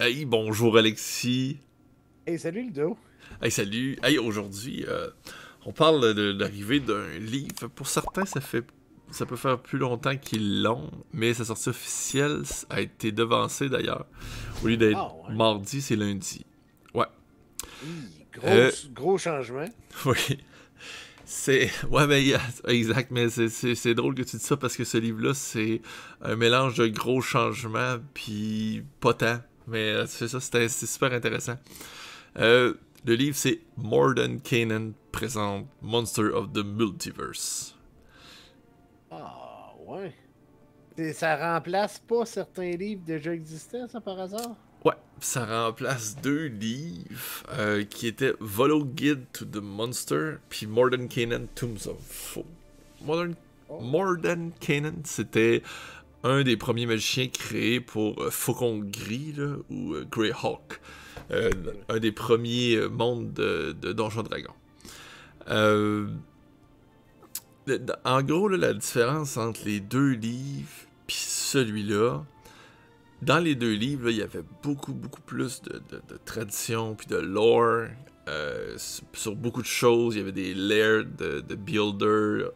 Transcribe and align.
Hey, 0.00 0.26
bonjour 0.26 0.78
Alexis. 0.78 1.58
Hey, 2.24 2.38
salut 2.38 2.62
Ludo. 2.62 2.96
Hey, 3.42 3.50
salut. 3.50 3.98
Hey, 4.04 4.16
aujourd'hui, 4.16 4.84
euh, 4.86 5.10
on 5.66 5.72
parle 5.72 6.14
de, 6.14 6.30
l'arrivée 6.38 6.78
d'un 6.78 7.18
livre. 7.18 7.66
Pour 7.74 7.88
certains, 7.88 8.24
ça 8.24 8.40
fait 8.40 8.64
ça 9.10 9.26
peut 9.26 9.34
faire 9.34 9.58
plus 9.58 9.78
longtemps 9.78 10.16
qu'ils 10.16 10.62
l'ont, 10.62 10.88
mais 11.12 11.34
sa 11.34 11.44
sortie 11.44 11.70
officielle 11.70 12.42
a 12.70 12.80
été 12.80 13.10
devancée 13.10 13.68
d'ailleurs. 13.68 14.06
Au 14.62 14.68
lieu 14.68 14.76
d'être 14.76 15.00
ah, 15.00 15.32
mardi, 15.32 15.82
c'est 15.82 15.96
lundi. 15.96 16.46
Ouais. 16.94 17.06
Euh, 18.44 18.70
gros, 18.92 19.18
changement. 19.18 19.68
Oui. 20.06 20.38
C'est. 21.24 21.72
Ouais, 21.90 22.06
mais 22.06 22.24
exact, 22.68 23.10
mais 23.10 23.28
c'est 23.30 23.94
drôle 23.94 24.14
que 24.14 24.22
tu 24.22 24.36
dis 24.36 24.44
ça 24.44 24.56
parce 24.56 24.76
que 24.76 24.84
ce 24.84 24.96
livre-là, 24.96 25.34
c'est 25.34 25.82
un 26.22 26.36
mélange 26.36 26.76
de 26.76 26.86
gros 26.86 27.20
changements, 27.20 27.96
puis 28.14 28.84
pas 29.00 29.14
tant. 29.14 29.40
Mais 29.68 29.90
euh, 29.90 30.06
c'est 30.06 30.28
ça, 30.28 30.40
c'était 30.40 30.68
super 30.68 31.12
intéressant. 31.12 31.56
Euh, 32.38 32.74
le 33.04 33.14
livre, 33.14 33.36
c'est 33.36 33.60
More 33.76 34.14
Than 34.14 34.38
Canaan 34.38 34.92
présente 35.12 35.66
Monster 35.82 36.30
of 36.32 36.52
the 36.52 36.64
Multiverse. 36.64 37.74
Ah, 39.10 39.72
ouais. 39.86 40.14
ça 41.12 41.54
remplace 41.54 41.98
pas 41.98 42.24
certains 42.24 42.72
livres 42.72 43.02
déjà 43.06 43.32
existants, 43.34 43.88
ça, 43.88 44.00
par 44.00 44.18
hasard? 44.18 44.56
Ouais, 44.84 44.94
ça 45.20 45.44
remplace 45.44 46.16
deux 46.22 46.46
livres 46.46 47.44
euh, 47.58 47.84
qui 47.84 48.06
étaient 48.06 48.34
Volo 48.40 48.84
Guide 48.84 49.24
to 49.32 49.44
the 49.44 49.62
Monster 49.62 50.36
puis 50.48 50.66
More 50.66 50.90
Than 50.90 51.08
Canaan 51.08 51.46
Tombs 51.54 51.86
of 51.86 51.98
Foe. 52.00 52.44
Modern... 53.02 53.34
Oh. 53.68 53.80
More 53.80 54.16
Than 54.22 54.50
Canaan, 54.60 55.02
c'était 55.04 55.62
un 56.24 56.42
des 56.42 56.56
premiers 56.56 56.86
magiciens 56.86 57.28
créés 57.28 57.80
pour 57.80 58.22
euh, 58.22 58.30
Faucon 58.30 58.78
Gris 58.84 59.36
ou 59.70 59.94
euh, 59.94 60.06
Greyhawk. 60.10 60.80
Euh, 61.30 61.50
un 61.88 61.98
des 61.98 62.12
premiers 62.12 62.88
mondes 62.88 63.32
de, 63.32 63.76
de 63.80 63.92
Donjons 63.92 64.22
Dragons. 64.22 64.54
en 68.04 68.22
gros, 68.22 68.48
la 68.48 68.72
différence 68.74 69.36
entre 69.36 69.60
les 69.64 69.80
deux 69.80 70.12
livres 70.12 70.88
puis 71.08 71.16
celui-là, 71.16 72.22
dans 73.22 73.38
les 73.38 73.56
deux 73.56 73.72
livres, 73.72 74.10
il 74.10 74.18
y 74.18 74.22
avait 74.22 74.44
beaucoup, 74.62 74.92
beaucoup 74.92 75.22
plus 75.22 75.62
de, 75.62 75.82
de, 75.90 76.16
tradition 76.24 76.94
puis 76.94 77.06
de 77.08 77.16
lore. 77.16 77.88
Sur 78.76 79.36
beaucoup 79.36 79.62
de 79.62 79.66
choses, 79.66 80.14
il 80.14 80.18
y 80.18 80.22
avait 80.22 80.32
des 80.32 80.54
layers 80.54 81.04
de, 81.04 81.40
de 81.40 81.54
builder, 81.54 82.48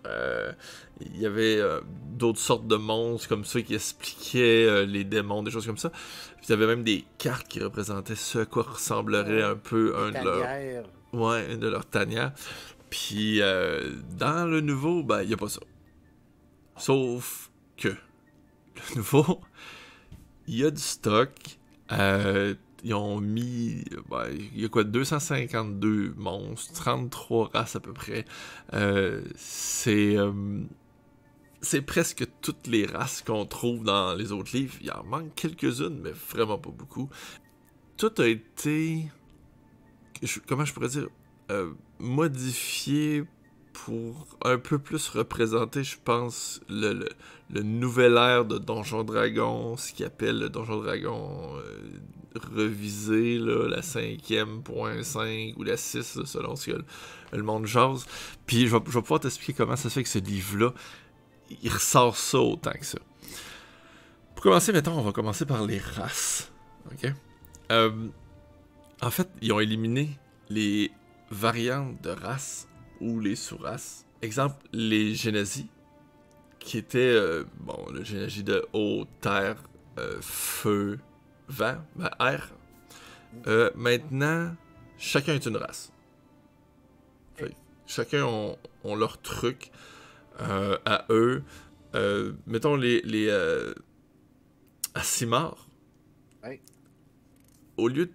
il 1.11 1.21
y 1.21 1.27
avait 1.27 1.59
euh, 1.59 1.81
d'autres 2.11 2.39
sortes 2.39 2.67
de 2.67 2.77
monstres 2.77 3.29
comme 3.29 3.45
ça 3.45 3.61
qui 3.63 3.75
expliquaient 3.75 4.67
euh, 4.67 4.87
les 4.87 5.05
démons, 5.05 5.43
des 5.43 5.51
choses 5.51 5.67
comme 5.67 5.79
ça. 5.79 5.91
Puis 5.91 6.47
il 6.49 6.51
y 6.51 6.53
avait 6.53 6.67
même 6.67 6.85
des 6.85 7.05
cartes 7.19 7.49
qui 7.49 7.63
représentaient 7.63 8.15
ce 8.15 8.41
à 8.41 8.47
quoi 8.47 8.65
ressemblerait 8.65 9.43
un 9.43 9.57
peu 9.57 9.97
un 9.97 10.11
de 10.11 10.25
leurs. 10.25 10.85
Ouais, 11.13 11.53
une 11.53 11.61
de 11.61 11.69
leurs 11.69 11.87
tanières. 11.87 12.33
Puis 12.91 13.41
euh, 13.41 13.93
dans 14.17 14.47
le 14.47 14.61
nouveau, 14.61 15.03
ben, 15.03 15.23
il 15.23 15.29
n'y 15.29 15.35
a 15.35 15.37
pas 15.37 15.49
ça. 15.49 15.61
Sauf 16.77 17.51
que 17.77 17.89
le 17.89 18.97
nouveau, 18.97 19.41
il 20.47 20.59
y 20.59 20.65
a 20.65 20.71
du 20.71 20.83
stock. 20.83 21.31
Ils 22.85 22.95
ont 22.95 23.21
mis, 23.21 23.85
ben, 24.11 24.27
il 24.55 24.61
y 24.61 24.65
a 24.65 24.69
quoi, 24.69 24.85
252 24.85 26.15
monstres, 26.17 26.73
33 26.75 27.51
races 27.53 27.77
à 27.77 27.81
peu 27.81 27.93
près. 27.93 28.25
c'est 29.37 30.17
c'est 31.63 31.83
presque 31.83 32.27
toutes 32.41 32.67
les 32.67 32.85
races 32.85 33.23
qu'on 33.23 33.47
trouve 33.47 33.85
dans 33.85 34.15
les 34.15 34.33
autres 34.33 34.55
livres. 34.55 34.75
Il 34.83 34.91
en 34.93 35.05
manque 35.05 35.35
quelques-unes, 35.37 36.01
mais 36.03 36.11
vraiment 36.11 36.59
pas 36.59 36.71
beaucoup. 36.71 37.09
Tout 37.97 38.13
a 38.19 38.27
été, 38.27 39.05
comment 40.49 40.65
je 40.65 40.75
pourrais 40.75 40.89
dire, 40.89 41.09
euh, 41.51 41.73
modifié 42.01 43.25
pour 43.73 44.27
un 44.45 44.59
peu 44.59 44.79
plus 44.79 45.09
représenter, 45.09 45.85
je 45.85 45.97
pense, 46.05 46.61
le, 46.69 47.09
nouvel 47.63 48.17
ère 48.17 48.45
de 48.45 48.59
Donjon 48.59 49.05
Dragon, 49.05 49.77
ce 49.77 49.93
qu'il 49.93 50.05
appelle 50.05 50.41
le 50.41 50.49
Donjon 50.49 50.83
Dragon 50.83 51.57
euh, 51.57 51.91
revisé, 52.35 53.39
là, 53.39 53.69
la 53.69 53.83
cinquième 53.83 54.63
point 54.63 55.03
5 55.03 55.55
ou 55.57 55.63
la 55.63 55.77
6, 55.77 56.25
selon 56.25 56.57
ce 56.57 56.71
que 56.71 56.85
le, 57.33 57.43
monde 57.43 57.67
jase. 57.67 58.07
Puis 58.47 58.67
je 58.67 58.77
vais, 58.77 58.83
je 58.89 58.99
pouvoir 58.99 59.21
t'expliquer 59.21 59.53
comment 59.53 59.77
ça 59.77 59.89
se 59.89 59.95
fait 59.95 60.03
que 60.03 60.09
ce 60.09 60.19
livre-là 60.19 60.73
il 61.63 61.71
ressort 61.71 62.17
ça 62.17 62.39
autant 62.39 62.73
que 62.73 62.87
ça. 62.87 62.99
Pour 64.35 64.43
commencer, 64.43 64.73
mettons, 64.73 64.99
on 64.99 65.03
va 65.03 65.13
commencer 65.13 65.45
par 65.45 65.65
les 65.65 65.79
races. 65.79 66.51
OK? 66.91 67.13
Euh, 67.71 68.09
en 69.01 69.11
fait, 69.11 69.29
ils 69.41 69.53
ont 69.53 69.61
éliminé 69.61 70.19
les 70.49 70.91
variantes 71.31 72.01
de 72.03 72.11
races 72.11 72.69
ou 73.01 73.21
les 73.21 73.37
sous-races. 73.37 74.07
Exemple, 74.23 74.57
les 74.73 75.15
génésies, 75.15 75.69
qui 76.59 76.79
étaient, 76.79 76.99
euh, 76.99 77.45
bon, 77.61 77.87
le 77.93 78.05
génésie 78.05 78.45
de 78.45 78.65
eau, 78.73 79.05
terre, 79.21 79.57
euh, 79.99 80.19
feu, 80.21 81.01
vent, 81.49 81.77
ben, 81.97 82.11
air. 82.21 82.53
maintenant, 83.75 84.55
chacun 84.99 85.35
est 85.35 85.47
une 85.47 85.57
race. 85.57 85.93
chacun 87.87 88.25
ont, 88.25 88.57
ont 88.85 88.95
leur 88.95 89.21
truc. 89.21 89.71
Euh, 90.41 90.79
à 90.87 91.05
eux. 91.11 91.43
Euh, 91.95 92.33
mettons 92.47 92.77
les, 92.77 93.03
les 93.03 93.29
euh, 93.29 93.75
Au 97.77 97.89
lieu 97.89 98.07
de 98.07 98.13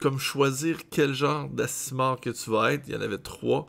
comme 0.00 0.18
choisir 0.18 0.78
quel 0.90 1.14
genre 1.14 1.48
d'Assimar 1.48 2.20
que 2.20 2.30
tu 2.30 2.50
vas 2.50 2.74
être, 2.74 2.86
il 2.86 2.94
y 2.94 2.96
en 2.96 3.00
avait 3.00 3.18
trois. 3.18 3.66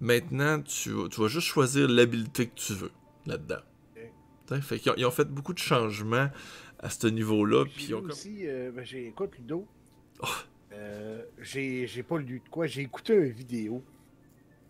Maintenant, 0.00 0.60
tu, 0.62 0.90
tu 1.10 1.20
vas 1.20 1.28
juste 1.28 1.46
choisir 1.46 1.88
l'habilité 1.88 2.48
que 2.48 2.54
tu 2.54 2.72
veux 2.74 2.90
là-dedans. 3.26 3.60
Fait 4.62 4.78
qu'ils 4.78 5.04
ont, 5.04 5.10
fait 5.10 5.26
beaucoup 5.26 5.52
de 5.52 5.58
changements 5.58 6.30
à 6.78 6.90
ce 6.90 7.06
niveau-là. 7.06 7.64
Puis 7.64 7.94
aussi, 7.94 8.44
ben, 8.46 8.84
j'ai 8.84 9.08
écoute 9.08 9.36
Ludo. 9.38 9.66
Oh. 10.20 10.26
j'ai 11.40 12.02
pas 12.08 12.18
lu 12.18 12.40
de 12.44 12.48
quoi, 12.48 12.66
j'ai 12.66 12.82
écouté 12.82 13.14
une 13.14 13.30
vidéo 13.30 13.82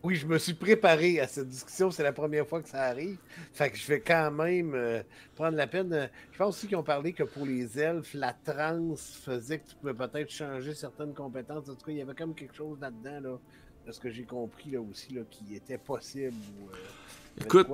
oui, 0.02 0.14
je 0.14 0.26
me 0.26 0.38
suis 0.38 0.54
préparé 0.54 1.18
à 1.20 1.26
cette 1.26 1.48
discussion. 1.48 1.90
C'est 1.90 2.04
la 2.04 2.12
première 2.12 2.46
fois 2.46 2.62
que 2.62 2.68
ça 2.68 2.84
arrive. 2.84 3.18
Fait 3.52 3.70
que 3.70 3.76
je 3.76 3.86
vais 3.86 4.00
quand 4.00 4.30
même 4.30 4.74
euh, 4.74 5.02
prendre 5.34 5.56
la 5.56 5.66
peine. 5.66 5.92
Euh, 5.92 6.06
je 6.32 6.38
pense 6.38 6.56
aussi 6.56 6.68
qu'ils 6.68 6.76
ont 6.76 6.84
parlé 6.84 7.12
que 7.12 7.24
pour 7.24 7.44
les 7.44 7.78
elfes, 7.78 8.14
la 8.14 8.32
transe 8.32 9.18
faisait 9.24 9.58
que 9.58 9.68
tu 9.68 9.74
pouvais 9.76 9.94
peut-être 9.94 10.30
changer 10.30 10.74
certaines 10.74 11.14
compétences. 11.14 11.68
En 11.68 11.74
tout 11.74 11.84
cas, 11.84 11.92
il 11.92 11.98
y 11.98 12.00
avait 12.00 12.14
comme 12.14 12.34
quelque 12.34 12.54
chose 12.54 12.78
là-dedans, 12.80 13.20
là, 13.20 13.38
de 13.86 13.92
ce 13.92 13.98
que 13.98 14.08
j'ai 14.08 14.22
compris 14.22 14.70
là, 14.70 14.80
aussi, 14.80 15.14
là, 15.14 15.22
qui 15.28 15.56
était 15.56 15.78
possible. 15.78 16.36
Euh, 16.72 17.44
Écoute, 17.44 17.66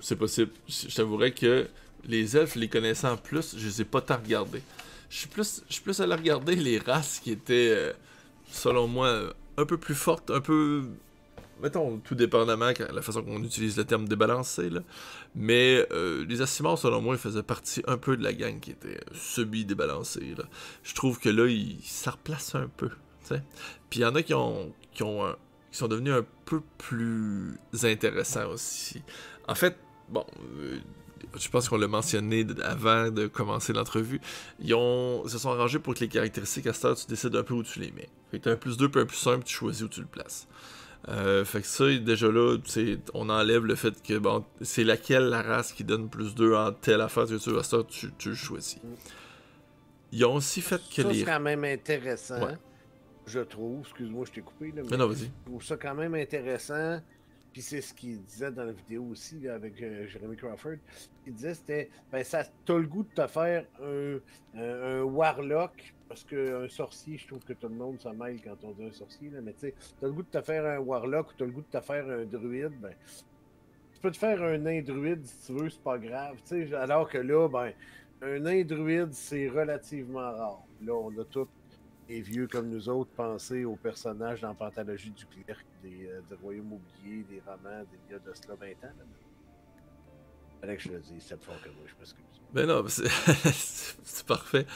c'est 0.00 0.16
possible. 0.16 0.52
Je 0.66 0.94
t'avouerais 0.94 1.32
que 1.32 1.68
les 2.04 2.36
elfes, 2.36 2.54
les 2.54 2.68
connaissant 2.68 3.16
plus, 3.16 3.56
je 3.56 3.66
les 3.66 3.82
ai 3.82 3.84
pas 3.84 4.00
tant 4.00 4.16
regardés. 4.16 4.62
Je 5.10 5.18
suis 5.18 5.28
plus, 5.28 5.62
je 5.68 5.74
suis 5.74 5.82
plus 5.82 6.00
allé 6.00 6.14
regarder 6.14 6.54
les 6.54 6.78
races 6.78 7.20
qui 7.20 7.30
étaient, 7.30 7.94
selon 8.50 8.86
moi, 8.86 9.34
un 9.56 9.64
peu 9.64 9.78
plus 9.78 9.94
fortes, 9.94 10.30
un 10.30 10.40
peu 10.40 10.84
mettons, 11.60 11.98
tout 11.98 12.14
dépendamment 12.14 12.70
de 12.70 12.84
la 12.94 13.02
façon 13.02 13.22
qu'on 13.22 13.42
utilise 13.42 13.76
le 13.76 13.84
terme 13.84 14.06
débalancé, 14.06 14.70
là. 14.70 14.80
mais 15.34 15.84
euh, 15.90 16.24
les 16.28 16.40
Assimars, 16.40 16.78
selon 16.78 17.00
moi, 17.00 17.16
ils 17.16 17.18
faisaient 17.18 17.42
partie 17.42 17.82
un 17.88 17.96
peu 17.96 18.16
de 18.16 18.22
la 18.22 18.32
gang 18.32 18.60
qui 18.60 18.70
était 18.70 19.00
semi-débalancée. 19.12 20.36
Je 20.84 20.94
trouve 20.94 21.18
que 21.18 21.28
là, 21.28 21.46
ils, 21.46 21.78
ça 21.82 22.12
replace 22.12 22.54
un 22.54 22.68
peu. 22.76 22.90
Puis 23.90 24.00
il 24.00 24.02
y 24.02 24.04
en 24.04 24.14
a 24.14 24.22
qui 24.22 24.34
ont, 24.34 24.72
qui 24.94 25.02
ont 25.02 25.34
qui 25.70 25.78
sont 25.78 25.88
devenus 25.88 26.14
un 26.14 26.24
peu 26.44 26.62
plus 26.78 27.58
intéressants 27.82 28.48
aussi. 28.48 29.02
En 29.46 29.54
fait, 29.54 29.76
bon, 30.08 30.24
euh, 30.56 30.78
je 31.38 31.48
pense 31.48 31.68
qu'on 31.68 31.76
l'a 31.76 31.88
mentionné 31.88 32.46
avant 32.62 33.10
de 33.10 33.26
commencer 33.26 33.72
l'entrevue, 33.72 34.20
ils, 34.60 34.74
ont, 34.74 35.26
se 35.26 35.38
sont 35.38 35.50
arrangés 35.50 35.78
pour 35.78 35.94
que 35.94 36.00
les 36.00 36.08
caractéristiques 36.08 36.66
à 36.66 36.72
cette 36.72 36.96
tu 36.96 37.06
décides 37.06 37.36
un 37.36 37.42
peu 37.42 37.54
où 37.54 37.62
tu 37.62 37.80
les 37.80 37.90
mets. 37.92 38.08
Fait 38.30 38.40
que 38.40 38.48
as 38.48 38.52
un 38.52 38.56
plus 38.56 38.76
2 38.76 38.88
puis 38.88 39.00
un 39.00 39.06
plus 39.06 39.26
1 39.26 39.40
tu 39.40 39.54
choisis 39.54 39.82
où 39.82 39.88
tu 39.88 40.00
le 40.00 40.06
places. 40.06 40.48
Euh, 41.08 41.44
fait 41.44 41.62
que 41.62 41.66
ça, 41.66 41.86
déjà 41.96 42.30
là, 42.30 42.56
on 43.14 43.28
enlève 43.30 43.64
le 43.64 43.74
fait 43.76 44.02
que 44.02 44.18
bon, 44.18 44.44
c'est 44.60 44.84
laquelle 44.84 45.24
la 45.24 45.42
race 45.42 45.72
qui 45.72 45.84
donne 45.84 46.08
plus 46.08 46.34
2 46.34 46.54
en 46.54 46.72
telle 46.72 47.00
affaire 47.00 47.26
que 47.26 47.36
tu 47.36 47.62
ça, 47.62 47.78
tu, 47.88 48.12
tu 48.18 48.30
le 48.30 48.34
choisis. 48.34 48.78
Ils 50.12 50.24
ont 50.24 50.34
aussi 50.34 50.60
fait 50.60 50.80
que 50.94 51.02
ça, 51.02 51.08
les. 51.08 51.20
c'est 51.20 51.24
quand 51.24 51.40
même 51.40 51.64
intéressant, 51.64 52.48
je 53.26 53.40
trouve. 53.40 53.80
Excuse-moi, 53.80 54.24
je 54.26 54.32
t'ai 54.32 54.40
coupé. 54.40 54.72
Là, 54.74 54.82
mais 54.90 54.96
non, 54.96 55.06
vas-y. 55.06 55.24
Je 55.24 55.50
trouve 55.50 55.62
ça 55.62 55.76
quand 55.76 55.94
même 55.94 56.14
intéressant. 56.14 57.00
Puis 57.52 57.62
c'est 57.62 57.80
ce 57.80 57.94
qu'il 57.94 58.22
disait 58.22 58.50
dans 58.50 58.64
la 58.64 58.72
vidéo 58.72 59.04
aussi 59.10 59.48
avec 59.48 59.80
euh, 59.82 60.06
Jeremy 60.06 60.36
Crawford. 60.36 60.76
Il 61.26 61.34
disait 61.34 61.54
c'était 61.54 61.90
ben 62.12 62.22
ça 62.22 62.44
t'as 62.64 62.76
le 62.76 62.86
goût 62.86 63.02
de 63.02 63.22
te 63.22 63.26
faire 63.26 63.64
un, 63.82 64.18
un 64.54 65.02
Warlock 65.02 65.94
parce 66.08 66.24
qu'un 66.24 66.68
sorcier, 66.68 67.18
je 67.18 67.26
trouve 67.26 67.44
que 67.44 67.52
tout 67.52 67.68
le 67.68 67.74
monde 67.74 68.00
se 68.00 68.08
mêle 68.08 68.40
quand 68.42 68.56
on 68.64 68.72
dit 68.72 68.84
un 68.84 68.92
sorcier, 68.92 69.30
là, 69.30 69.40
mais 69.42 69.52
tu 69.52 69.60
sais, 69.60 69.74
t'as 70.00 70.06
le 70.06 70.12
goût 70.12 70.22
de 70.22 70.28
te 70.28 70.40
faire 70.40 70.64
un 70.64 70.78
warlock 70.78 71.30
ou 71.30 71.34
t'as 71.36 71.44
le 71.44 71.52
goût 71.52 71.60
de 71.60 71.78
te 71.78 71.80
faire 71.80 72.08
un 72.08 72.24
druide, 72.24 72.72
ben, 72.80 72.94
tu 73.92 74.00
peux 74.00 74.10
te 74.10 74.16
faire 74.16 74.42
un 74.42 74.58
nain 74.58 74.82
druide 74.82 75.24
si 75.26 75.46
tu 75.46 75.52
veux, 75.52 75.68
c'est 75.68 75.82
pas 75.82 75.98
grave, 75.98 76.36
tu 76.46 76.68
sais, 76.68 76.74
alors 76.74 77.08
que 77.08 77.18
là, 77.18 77.48
ben, 77.48 77.72
un 78.22 78.38
nain 78.40 78.64
druide, 78.64 79.12
c'est 79.12 79.48
relativement 79.48 80.32
rare. 80.32 80.64
Là, 80.82 80.94
on 80.94 81.10
a 81.18 81.24
tous 81.24 81.48
les 82.08 82.20
vieux 82.20 82.46
comme 82.46 82.68
nous 82.68 82.88
autres 82.88 83.10
pensé 83.16 83.64
aux 83.64 83.76
personnages 83.76 84.40
dans 84.40 84.54
Pantalogie 84.54 85.10
du 85.10 85.26
Clerc, 85.26 85.58
des, 85.82 86.06
euh, 86.06 86.20
Royaumes 86.42 86.72
oubliés, 86.72 87.24
des 87.28 87.42
romans, 87.46 87.84
des 88.08 88.14
a 88.14 88.18
de 88.18 88.32
cela 88.34 88.54
20 88.54 88.66
ans. 88.88 88.94
Fallait 90.60 90.76
que 90.76 90.82
je 90.82 90.88
le 90.88 91.00
dise 91.00 91.22
cette 91.22 91.44
fois 91.44 91.54
que 91.62 91.68
moi, 91.68 91.84
je 91.86 91.94
m'excuse. 91.98 92.24
Ben 92.52 92.66
non, 92.66 92.84
c'est 92.88 94.26
parfait. 94.26 94.66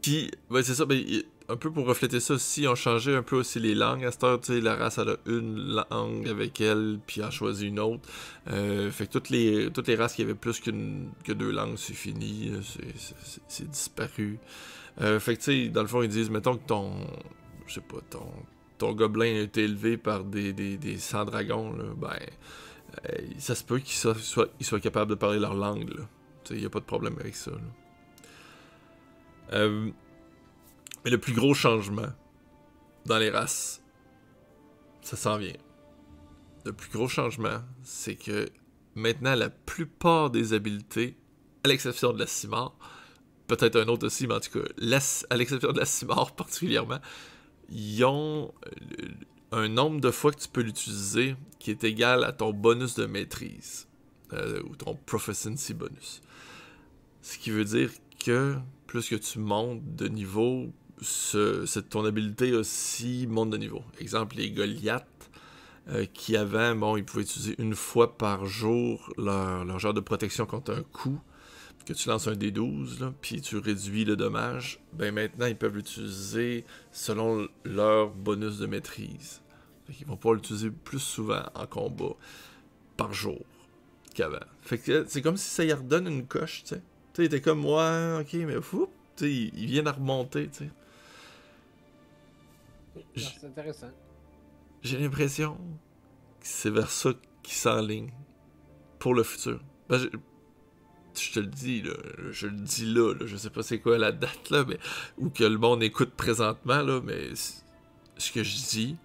Puis, 0.00 0.30
ouais, 0.48 0.62
c'est 0.62 0.74
ça, 0.74 0.86
ben, 0.86 1.04
un 1.48 1.56
peu 1.56 1.70
pour 1.70 1.86
refléter 1.86 2.20
ça 2.20 2.34
aussi, 2.34 2.66
on 2.66 2.74
changeait 2.74 3.14
un 3.14 3.22
peu 3.22 3.36
aussi 3.36 3.58
les 3.58 3.74
langues. 3.74 4.04
À 4.04 4.12
cette 4.12 4.24
heure, 4.24 4.40
la 4.48 4.76
race, 4.76 4.98
elle 4.98 5.10
a 5.10 5.16
une 5.26 5.82
langue 5.90 6.28
avec 6.28 6.60
elle, 6.60 7.00
puis 7.06 7.20
elle 7.20 7.26
a 7.26 7.30
choisi 7.30 7.66
une 7.66 7.80
autre. 7.80 8.08
Euh, 8.48 8.90
fait 8.90 9.06
que 9.06 9.12
toutes 9.12 9.30
les, 9.30 9.70
toutes 9.70 9.88
les 9.88 9.96
races 9.96 10.14
qui 10.14 10.22
avaient 10.22 10.34
plus 10.34 10.60
qu'une, 10.60 11.10
que 11.24 11.32
deux 11.32 11.50
langues, 11.50 11.76
c'est 11.76 11.94
fini, 11.94 12.50
euh, 12.52 12.60
c'est 13.48 13.68
disparu. 13.68 14.38
Euh, 15.00 15.20
fait 15.20 15.36
que, 15.36 15.42
tu 15.42 15.64
sais, 15.64 15.68
dans 15.68 15.82
le 15.82 15.88
fond, 15.88 16.02
ils 16.02 16.08
disent, 16.08 16.30
mettons 16.30 16.56
que 16.56 16.66
ton, 16.66 16.92
je 17.66 17.74
sais 17.74 17.80
pas, 17.80 17.98
ton, 18.10 18.26
ton 18.78 18.92
gobelin 18.92 19.36
a 19.36 19.40
été 19.40 19.64
élevé 19.64 19.96
par 19.96 20.24
des, 20.24 20.52
des, 20.52 20.76
des 20.76 20.98
100 20.98 21.26
dragons, 21.26 21.72
là, 21.76 21.84
ben, 21.96 22.18
ça 23.38 23.54
se 23.54 23.62
peut 23.64 23.78
qu'ils 23.78 23.94
soient- 23.96 24.48
ils 24.58 24.66
soient 24.66 24.80
capables 24.80 25.10
de 25.10 25.14
parler 25.14 25.38
leur 25.38 25.54
langue, 25.54 25.88
là. 25.90 26.04
Tu 26.44 26.48
sais, 26.48 26.54
il 26.54 26.60
n'y 26.60 26.66
a 26.66 26.70
pas 26.70 26.80
de 26.80 26.84
problème 26.84 27.16
avec 27.20 27.36
ça. 27.36 27.50
là. 27.52 27.58
Euh, 29.52 29.90
mais 31.04 31.10
le 31.10 31.18
plus 31.18 31.32
gros 31.32 31.54
changement 31.54 32.08
dans 33.06 33.18
les 33.18 33.30
races, 33.30 33.82
ça 35.02 35.16
s'en 35.16 35.38
vient. 35.38 35.56
Le 36.64 36.72
plus 36.72 36.90
gros 36.90 37.08
changement, 37.08 37.60
c'est 37.82 38.16
que 38.16 38.48
maintenant, 38.94 39.34
la 39.34 39.50
plupart 39.50 40.30
des 40.30 40.52
habiletés, 40.52 41.16
à 41.64 41.68
l'exception 41.68 42.12
de 42.12 42.18
la 42.18 42.26
cimar, 42.26 42.76
peut-être 43.56 43.76
un 43.76 43.88
autre 43.88 44.06
aussi, 44.06 44.26
mais 44.26 44.34
en 44.34 44.40
tout 44.40 44.60
cas, 44.60 45.00
à 45.30 45.36
l'exception 45.36 45.72
de 45.72 45.78
la 45.78 45.86
cimar 45.86 46.32
particulièrement, 46.36 47.00
ils 47.68 48.04
ont 48.04 48.52
euh, 48.66 49.08
un 49.52 49.68
nombre 49.68 50.00
de 50.00 50.10
fois 50.10 50.32
que 50.32 50.40
tu 50.40 50.48
peux 50.48 50.62
l'utiliser 50.62 51.36
qui 51.58 51.70
est 51.70 51.84
égal 51.84 52.24
à 52.24 52.32
ton 52.32 52.52
bonus 52.52 52.94
de 52.94 53.06
maîtrise, 53.06 53.88
euh, 54.32 54.62
ou 54.64 54.76
ton 54.76 54.96
proficiency 55.06 55.74
bonus. 55.74 56.22
Ce 57.22 57.38
qui 57.38 57.50
veut 57.50 57.64
dire 57.64 57.90
que 58.24 58.56
plus 58.86 59.08
que 59.08 59.16
tu 59.16 59.38
montes 59.38 59.82
de 59.96 60.08
niveau, 60.08 60.72
ton 61.90 62.04
habileté 62.04 62.54
aussi 62.54 63.26
monte 63.28 63.50
de 63.50 63.56
niveau. 63.56 63.82
Exemple, 63.98 64.36
les 64.36 64.50
Goliaths, 64.50 65.06
euh, 65.88 66.06
qui 66.12 66.36
avant, 66.36 66.74
bon, 66.74 66.96
ils 66.96 67.04
pouvaient 67.04 67.22
utiliser 67.22 67.54
une 67.58 67.74
fois 67.74 68.16
par 68.16 68.46
jour 68.46 69.12
leur 69.16 69.78
genre 69.78 69.94
de 69.94 70.00
protection 70.00 70.46
contre 70.46 70.72
un 70.72 70.82
coup, 70.82 71.20
que 71.86 71.92
tu 71.92 72.08
lances 72.08 72.28
un 72.28 72.34
D12, 72.34 73.00
là, 73.00 73.12
puis 73.20 73.40
tu 73.40 73.56
réduis 73.56 74.04
le 74.04 74.16
dommage. 74.16 74.80
Ben 74.92 75.12
maintenant, 75.14 75.46
ils 75.46 75.56
peuvent 75.56 75.76
l'utiliser 75.76 76.64
selon 76.92 77.48
leur 77.64 78.10
bonus 78.10 78.58
de 78.58 78.66
maîtrise. 78.66 79.42
Fait 79.86 79.94
qu'ils 79.94 80.06
vont 80.06 80.16
pouvoir 80.16 80.34
l'utiliser 80.34 80.70
plus 80.70 81.00
souvent 81.00 81.42
en 81.54 81.66
combat 81.66 82.14
par 82.96 83.12
jour 83.12 83.40
qu'avant. 84.14 84.38
Fait 84.62 84.78
que 84.78 85.04
c'est 85.08 85.22
comme 85.22 85.36
si 85.36 85.48
ça 85.48 85.64
y 85.64 85.72
redonne 85.72 86.06
une 86.06 86.26
coche, 86.26 86.62
tu 86.62 86.74
sais. 86.74 86.82
Tu 87.14 87.28
sais, 87.28 87.40
comme 87.40 87.60
moi, 87.60 88.20
ok, 88.20 88.34
mais 88.34 88.60
fou, 88.60 88.88
tu 89.16 89.24
sais, 89.24 89.32
il, 89.32 89.58
il 89.58 89.66
vient 89.66 89.86
à 89.86 89.92
remonter, 89.92 90.48
tu 90.48 90.64
sais. 90.64 90.70
Ah, 92.96 93.00
C'est 93.16 93.46
intéressant. 93.46 93.90
J'ai 94.82 94.98
l'impression 94.98 95.54
que 95.54 96.46
c'est 96.46 96.70
vers 96.70 96.90
ça 96.90 97.10
qu'il 97.42 97.54
s'enligne 97.54 98.12
pour 98.98 99.14
le 99.14 99.22
futur. 99.22 99.60
Ben, 99.88 99.98
je, 101.18 101.32
te 101.32 101.40
le 101.40 101.46
dis, 101.46 101.82
là, 101.82 101.94
je 102.30 102.46
le 102.46 102.56
dis 102.56 102.86
là, 102.86 103.14
je 103.24 103.36
sais 103.36 103.50
pas 103.50 103.62
c'est 103.62 103.80
quoi 103.80 103.98
la 103.98 104.12
date, 104.12 104.50
là, 104.50 104.64
mais, 104.66 104.78
ou 105.18 105.30
que 105.30 105.44
le 105.44 105.58
monde 105.58 105.82
écoute 105.82 106.10
présentement, 106.10 106.82
là, 106.82 107.00
mais 107.04 107.34
ce 108.16 108.32
que 108.32 108.42
je 108.42 108.54
dis, 108.54 108.96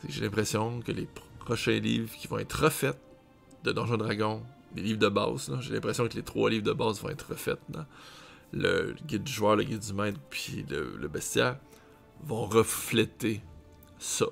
c'est 0.00 0.08
que 0.08 0.12
j'ai 0.12 0.20
l'impression 0.22 0.80
que 0.80 0.92
les 0.92 1.08
prochains 1.40 1.78
livres 1.78 2.14
qui 2.16 2.28
vont 2.28 2.38
être 2.38 2.64
refaits 2.64 2.98
de 3.64 3.72
Donjons 3.72 3.96
Dragon, 3.96 4.42
les 4.74 4.82
livres 4.82 4.98
de 4.98 5.08
base, 5.08 5.50
j'ai 5.60 5.74
l'impression 5.74 6.06
que 6.08 6.14
les 6.14 6.22
trois 6.22 6.50
livres 6.50 6.64
de 6.64 6.72
base 6.72 7.00
vont 7.00 7.08
être 7.08 7.28
refaits 7.30 7.58
le 8.52 8.94
guide 9.06 9.24
du 9.24 9.32
joueur, 9.32 9.56
le 9.56 9.64
guide 9.64 9.80
du 9.80 9.92
maître, 9.92 10.18
puis 10.30 10.64
le, 10.68 10.96
le 10.96 11.08
bestiaire, 11.08 11.58
vont 12.22 12.46
refléter 12.46 13.42
ça. 13.98 14.26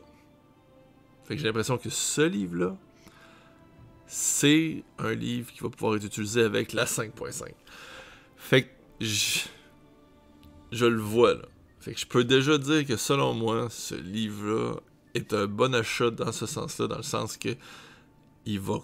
Fait 1.24 1.34
que 1.34 1.40
j'ai 1.40 1.46
l'impression 1.46 1.78
que 1.78 1.90
ce 1.90 2.22
livre-là, 2.22 2.76
c'est 4.14 4.84
un 4.98 5.12
livre 5.12 5.52
qui 5.52 5.60
va 5.60 5.70
pouvoir 5.70 5.96
être 5.96 6.04
utilisé 6.04 6.42
avec 6.42 6.72
la 6.72 6.86
5.5. 6.86 7.52
Fait 8.36 8.62
que 8.64 8.68
je, 9.00 9.40
je 10.72 10.86
le 10.86 11.00
vois 11.00 11.34
là. 11.34 11.42
Fait 11.80 11.92
que 11.94 12.00
je 12.00 12.06
peux 12.06 12.24
déjà 12.24 12.56
dire 12.58 12.86
que 12.86 12.96
selon 12.96 13.34
moi, 13.34 13.68
ce 13.70 13.94
livre-là 13.94 14.76
est 15.14 15.32
un 15.32 15.46
bon 15.46 15.74
achat 15.74 16.10
dans 16.10 16.32
ce 16.32 16.46
sens-là, 16.46 16.86
dans 16.86 16.96
le 16.96 17.02
sens 17.02 17.36
que 17.36 17.50
il 18.46 18.60
va, 18.60 18.80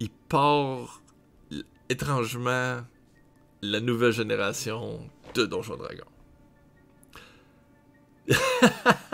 il 0.00 0.10
part 0.28 1.02
étrangement 1.88 2.82
la 3.62 3.80
nouvelle 3.80 4.12
génération 4.12 5.00
de 5.34 5.46
Donjons 5.46 5.76
Dragon. 5.76 6.04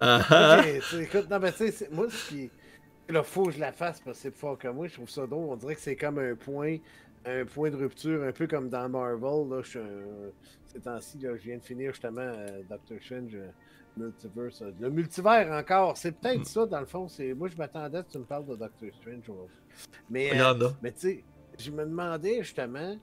Ah 0.00 0.24
ah. 0.30 0.58
Ok, 0.60 0.64
tu 0.80 0.96
sais, 0.96 1.02
écoute, 1.04 1.30
non, 1.30 1.38
mais 1.40 1.52
tu 1.52 1.58
sais, 1.58 1.70
c'est- 1.72 1.90
moi, 1.90 2.06
ce 2.10 2.28
qui. 2.28 2.50
Là, 3.08 3.22
faut 3.22 3.44
que 3.46 3.52
je 3.52 3.58
la 3.60 3.72
fasse 3.72 4.00
parce 4.00 4.18
que 4.18 4.22
c'est 4.24 4.30
plus 4.30 4.38
fort 4.40 4.58
que 4.58 4.68
moi. 4.68 4.86
Je 4.86 4.94
trouve 4.94 5.08
ça 5.08 5.26
drôle. 5.26 5.48
On 5.50 5.56
dirait 5.56 5.74
que 5.74 5.80
c'est 5.80 5.96
comme 5.96 6.18
un 6.18 6.34
point, 6.34 6.76
un 7.24 7.44
point 7.46 7.70
de 7.70 7.76
rupture, 7.76 8.22
un 8.22 8.32
peu 8.32 8.46
comme 8.46 8.68
dans 8.68 8.88
Marvel. 8.88 9.48
Là, 9.48 9.62
je 9.62 9.80
Ces 10.66 10.80
temps-ci, 10.80 11.18
là, 11.18 11.34
je 11.36 11.42
viens 11.44 11.56
de 11.56 11.62
finir 11.62 11.92
justement 11.92 12.20
euh, 12.20 12.62
Doctor 12.68 12.98
Strange 13.00 13.34
euh, 13.34 13.48
Multiverse. 13.96 14.60
euh, 14.62 14.72
Le 14.78 14.90
multivers 14.90 15.50
encore, 15.52 15.96
c'est 15.96 16.12
peut-être 16.12 16.40
Mm. 16.40 16.44
ça 16.44 16.66
dans 16.66 16.80
le 16.80 16.86
fond. 16.86 17.08
C'est 17.08 17.32
Moi, 17.32 17.48
je 17.48 17.56
m'attendais 17.56 18.02
que 18.02 18.10
tu 18.10 18.18
me 18.18 18.24
parles 18.24 18.44
de 18.46 18.56
Doctor 18.56 18.88
Strange. 19.00 19.22
aujourd'hui. 19.28 19.56
Mais, 20.10 20.28
y 20.28 20.40
mais 20.82 20.92
tu 20.92 21.00
sais, 21.00 21.24
je 21.58 21.70
me 21.70 21.84
demandais 21.86 22.42
justement 22.42 22.96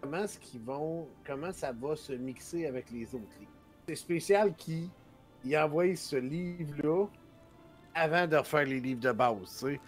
comment 0.00 0.22
est-ce 0.22 0.38
qu'ils 0.38 0.60
vont, 0.60 1.08
comment 1.26 1.50
ça 1.52 1.72
va 1.72 1.96
se 1.96 2.12
mixer 2.12 2.66
avec 2.66 2.90
les 2.92 3.06
autres 3.14 3.38
livres. 3.40 3.50
C'est 3.88 3.96
spécial 3.96 4.54
qui 4.54 4.88
a 5.52 5.66
envoyé 5.66 5.96
ce 5.96 6.16
livre-là 6.16 7.06
avant 7.98 8.26
de 8.26 8.36
refaire 8.36 8.64
les 8.64 8.80
livres 8.80 9.00
de 9.00 9.12
base, 9.12 9.36
tu 9.42 9.48
sais. 9.66 9.80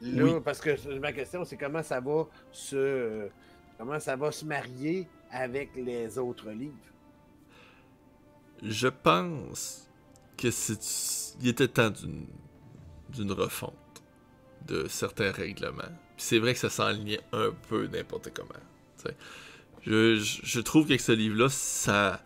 Là, 0.00 0.24
Oui. 0.24 0.40
parce 0.44 0.60
que 0.60 0.98
ma 0.98 1.12
question, 1.12 1.44
c'est 1.44 1.56
comment 1.56 1.82
ça 1.82 2.00
va 2.00 2.26
se 2.52 3.28
comment 3.76 3.98
ça 3.98 4.16
va 4.16 4.30
se 4.32 4.44
marier 4.44 5.08
avec 5.30 5.70
les 5.76 6.18
autres 6.18 6.50
livres? 6.50 6.74
Je 8.62 8.88
pense 8.88 9.88
que 10.36 10.50
c'est 10.50 10.78
il 11.40 11.48
était 11.48 11.68
temps 11.68 11.90
d'une 11.90 12.26
d'une 13.10 13.32
refonte 13.32 13.74
de 14.66 14.86
certains 14.88 15.30
règlements. 15.32 15.82
Puis 16.16 16.26
c'est 16.26 16.38
vrai 16.38 16.52
que 16.54 16.60
ça 16.60 16.70
s'enlignait 16.70 17.20
un 17.32 17.50
peu 17.68 17.86
n'importe 17.86 18.30
comment. 18.34 18.48
je 19.84 20.60
trouve 20.60 20.84
qu'avec 20.86 21.00
ce 21.00 21.12
livre-là, 21.12 21.48
ça 21.48 22.20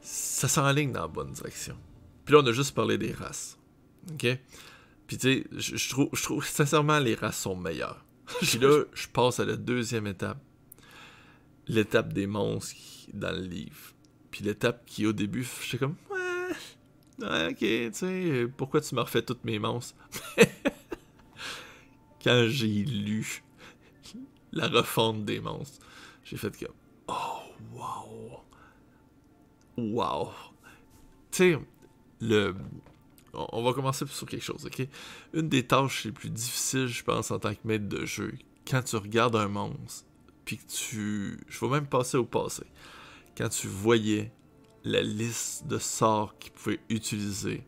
ça 0.00 0.48
s'enligne 0.48 0.92
dans 0.92 1.02
la 1.02 1.08
bonne 1.08 1.30
direction. 1.32 1.76
Puis 2.24 2.34
là, 2.34 2.40
on 2.42 2.46
a 2.46 2.52
juste 2.52 2.74
parlé 2.74 2.98
des 2.98 3.12
races. 3.12 3.56
OK? 4.10 4.38
Puis 5.06 5.18
tu 5.18 5.42
sais, 5.42 5.46
je, 5.52 5.90
trouve, 5.90 6.08
je 6.12 6.22
trouve 6.22 6.44
sincèrement 6.44 6.98
les 6.98 7.14
races 7.14 7.40
sont 7.40 7.56
meilleures. 7.56 8.04
Puis 8.40 8.58
là, 8.58 8.84
je 8.94 9.08
passe 9.08 9.40
à 9.40 9.44
la 9.44 9.56
deuxième 9.56 10.06
étape. 10.06 10.38
L'étape 11.68 12.12
des 12.12 12.26
monstres 12.26 12.74
dans 13.12 13.32
le 13.32 13.42
livre. 13.42 13.92
Puis 14.30 14.44
l'étape 14.44 14.84
qui, 14.86 15.06
au 15.06 15.12
début, 15.12 15.46
j'étais 15.62 15.78
comme, 15.78 15.96
ouais, 16.10 17.26
ouais, 17.26 17.48
ok, 17.50 17.58
tu 17.58 17.90
sais, 17.92 18.46
pourquoi 18.56 18.80
tu 18.80 18.94
m'as 18.94 19.02
refait 19.02 19.22
toutes 19.22 19.44
mes 19.44 19.58
monstres? 19.58 19.94
Quand 22.24 22.46
j'ai 22.48 22.84
lu 22.84 23.42
la 24.52 24.68
refonte 24.68 25.24
des 25.24 25.40
monstres, 25.40 25.84
j'ai 26.24 26.36
fait 26.36 26.56
comme, 26.58 26.74
oh, 27.08 27.42
wow, 27.74 28.40
wow. 29.76 30.30
Tu 31.30 31.52
sais, 31.52 31.58
le. 32.20 32.54
On 33.34 33.62
va 33.62 33.72
commencer 33.72 34.04
sur 34.06 34.26
quelque 34.26 34.44
chose, 34.44 34.66
ok? 34.66 34.86
Une 35.32 35.48
des 35.48 35.66
tâches 35.66 36.04
les 36.04 36.12
plus 36.12 36.28
difficiles, 36.28 36.86
je 36.86 37.02
pense, 37.02 37.30
en 37.30 37.38
tant 37.38 37.54
que 37.54 37.60
maître 37.64 37.88
de 37.88 38.04
jeu, 38.04 38.34
quand 38.68 38.82
tu 38.82 38.96
regardes 38.96 39.36
un 39.36 39.48
monstre, 39.48 40.04
puis 40.44 40.58
que 40.58 40.70
tu. 40.70 41.38
Je 41.48 41.60
vais 41.60 41.68
même 41.70 41.86
passer 41.86 42.16
au 42.16 42.24
passé 42.24 42.64
quand 43.36 43.48
tu 43.48 43.66
voyais 43.66 44.30
la 44.84 45.02
liste 45.02 45.66
de 45.66 45.78
sorts 45.78 46.36
qu'il 46.38 46.52
pouvait 46.52 46.80
utiliser, 46.90 47.64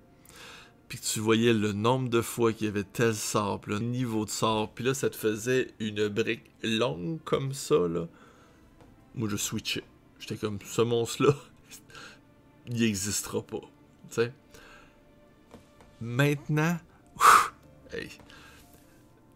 puis 0.89 0.99
que 0.99 1.05
tu 1.05 1.21
voyais 1.21 1.55
le 1.55 1.73
nombre 1.73 2.09
de 2.11 2.21
fois 2.21 2.53
qu'il 2.53 2.67
y 2.67 2.69
avait 2.69 2.85
tel 2.85 3.15
sort, 3.15 3.61
puis 3.61 3.73
le 3.73 3.79
niveau 3.79 4.25
de 4.25 4.31
sort, 4.31 4.73
puis 4.75 4.85
là, 4.85 4.95
ça 4.95 5.09
te 5.09 5.17
faisait 5.17 5.69
une 5.81 6.09
brique 6.09 6.51
longue 6.63 7.23
comme 7.25 7.53
ça, 7.53 7.89
là. 7.89 8.07
Moi, 9.15 9.29
je 9.29 9.37
switchais. 9.37 9.85
J'étais 10.19 10.37
comme, 10.37 10.59
ce 10.65 10.83
monstre-là, 10.83 11.35
il 12.67 12.83
existera 12.83 13.43
pas. 13.43 13.61
Tu 14.11 14.17
sais? 14.17 14.33
Maintenant, 16.01 16.77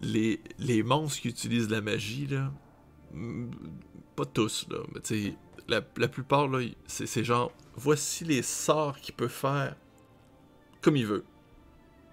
les, 0.00 0.40
les 0.58 0.82
monstres 0.82 1.22
qui 1.22 1.28
utilisent 1.28 1.70
la 1.70 1.80
magie, 1.80 2.26
là, 2.26 2.52
mm, 3.12 3.50
pas 4.16 4.26
tous, 4.26 4.66
là, 4.70 4.78
mais 4.92 5.34
la, 5.68 5.80
la 5.96 6.08
plupart, 6.08 6.48
là, 6.48 6.66
c'est 6.86 7.24
genre, 7.24 7.52
voici 7.74 8.24
les 8.24 8.42
sorts 8.42 8.98
qu'il 8.98 9.14
peut 9.14 9.28
faire 9.28 9.76
comme 10.80 10.96
il 10.96 11.06
veut. 11.06 11.24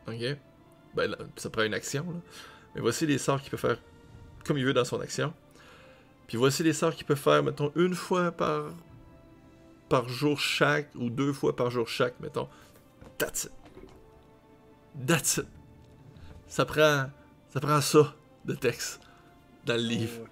Ok? 0.08 0.38
Ben, 0.96 1.16
ça 1.36 1.50
prend 1.50 1.64
une 1.64 1.74
action, 1.74 2.06
là. 2.10 2.20
Mais 2.74 2.82
voici 2.82 3.06
les 3.06 3.18
sorts 3.18 3.42
qu'il 3.42 3.52
peut 3.52 3.58
faire 3.58 3.78
comme 4.46 4.58
il 4.58 4.66
veut 4.66 4.74
dans 4.74 4.86
son 4.86 5.00
action. 5.00 5.34
Puis 6.28 6.38
voici 6.38 6.64
les 6.64 6.74
sorts 6.74 6.94
qu'il 6.94 7.06
peut 7.06 7.16
faire, 7.16 7.44
mettons, 7.44 7.72
une 7.76 7.96
fois 7.96 8.32
par, 8.32 8.72
par 9.90 10.10
jour 10.10 10.40
chaque, 10.40 10.90
ou 10.96 11.10
deux 11.10 11.34
fois 11.34 11.56
par 11.56 11.70
jour 11.70 11.88
chaque, 11.88 12.20
mettons. 12.20 12.48
That's 15.06 15.38
it. 15.38 15.48
Ça 16.48 16.66
prend, 16.66 17.08
ça 17.50 17.60
prend 17.60 17.82
ça 17.82 18.16
de 18.46 18.54
texte 18.54 19.02
dans 19.66 19.76
le 19.76 19.82
livre. 19.82 20.28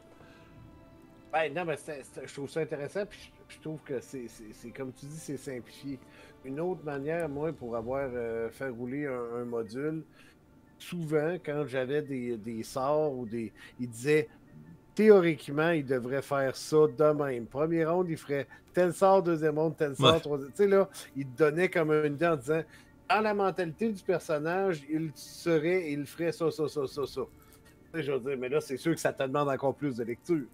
Ben 1.32 1.52
non, 1.54 1.66
mais 1.66 1.78
c'est- 1.78 2.04
c'est- 2.04 2.28
je 2.28 2.34
trouve 2.34 2.50
ça 2.50 2.60
intéressant, 2.62 3.06
puis 3.08 3.32
je, 3.50 3.56
je 3.56 3.60
trouve 3.62 3.80
que 3.84 4.00
c'est- 4.00 4.28
comme 4.76 4.92
tu 4.94 5.06
dis, 5.08 5.18
c'est 5.18 5.38
simplifié. 5.38 6.00
Une 6.46 6.60
autre 6.60 6.84
manière, 6.84 7.28
moi, 7.28 7.52
pour 7.52 7.76
avoir 7.76 8.08
euh, 8.14 8.50
fait 8.52 8.70
rouler 8.70 9.08
un, 9.08 9.42
un 9.42 9.46
module, 9.46 10.04
souvent, 10.78 11.36
quand 11.44 11.66
j'avais 11.68 12.02
des, 12.02 12.38
des 12.38 12.62
sorts 12.64 13.14
ou 13.18 13.26
des. 13.26 13.52
Il 13.80 13.90
disait 13.90 14.30
théoriquement, 14.94 15.72
il 15.72 15.86
devrait 15.86 16.22
faire 16.22 16.56
ça 16.56 16.78
de 16.88 17.04
même. 17.24 17.48
Premier 17.48 17.84
round, 17.86 18.08
il 18.10 18.18
ferait 18.18 18.48
tel 18.74 18.94
sort, 18.94 19.24
deuxième 19.24 19.58
round, 19.58 19.76
tel 19.76 19.96
sort, 19.96 20.14
Ouais. 20.14 20.20
troisième. 20.20 20.52
Tu 20.52 20.58
sais, 20.58 20.68
là, 20.68 20.88
il 21.16 21.26
te 21.28 21.38
donnait 21.38 21.70
comme 21.70 21.92
une 21.92 22.14
idée 22.14 22.28
en 22.28 22.36
disant 22.36 22.62
dans 23.16 23.22
la 23.22 23.34
mentalité 23.34 23.92
du 23.92 24.02
personnage, 24.04 24.84
il 24.90 25.12
serait, 25.16 25.92
il 25.92 26.06
ferait 26.06 26.32
ça, 26.32 26.50
ça, 26.52 26.68
ça, 26.68 26.88
ça, 26.88 27.06
ça. 27.06 27.22
Je 27.94 28.12
veux 28.12 28.20
dire, 28.20 28.38
mais 28.38 28.50
là, 28.50 28.60
c'est 28.60 28.78
sûr 28.78 28.94
que 28.94 29.00
ça 29.00 29.14
te 29.14 29.24
demande 29.24 29.50
encore 29.50 29.76
plus 29.76 29.96
de 29.98 30.04
lecture. 30.04 30.46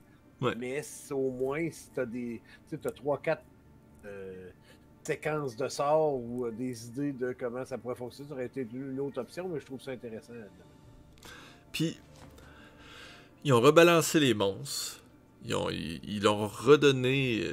Ouais. 0.41 0.55
Mais 0.57 0.81
au 1.11 1.31
moins, 1.31 1.69
si 1.71 1.89
tu 1.91 1.99
as 1.99 2.05
des. 2.05 2.41
Tu 2.69 2.77
sais, 2.77 2.87
as 2.87 2.91
3-4 2.91 3.37
séquences 5.03 5.55
de 5.55 5.67
sorts 5.67 6.15
ou 6.15 6.45
euh, 6.45 6.51
des 6.51 6.87
idées 6.87 7.13
de 7.13 7.35
comment 7.37 7.65
ça 7.65 7.77
pourrait 7.77 7.95
fonctionner, 7.95 8.29
ça 8.29 8.35
aurait 8.35 8.45
été 8.45 8.67
une 8.71 8.99
autre 8.99 9.21
option, 9.21 9.47
mais 9.47 9.59
je 9.59 9.65
trouve 9.65 9.81
ça 9.81 9.91
intéressant. 9.91 10.33
Puis, 11.71 11.99
ils 13.43 13.53
ont 13.53 13.61
rebalancé 13.61 14.19
les 14.19 14.33
monstres. 14.33 15.01
Ils, 15.45 16.27
ont, 16.27 16.47
redonné, 16.47 17.43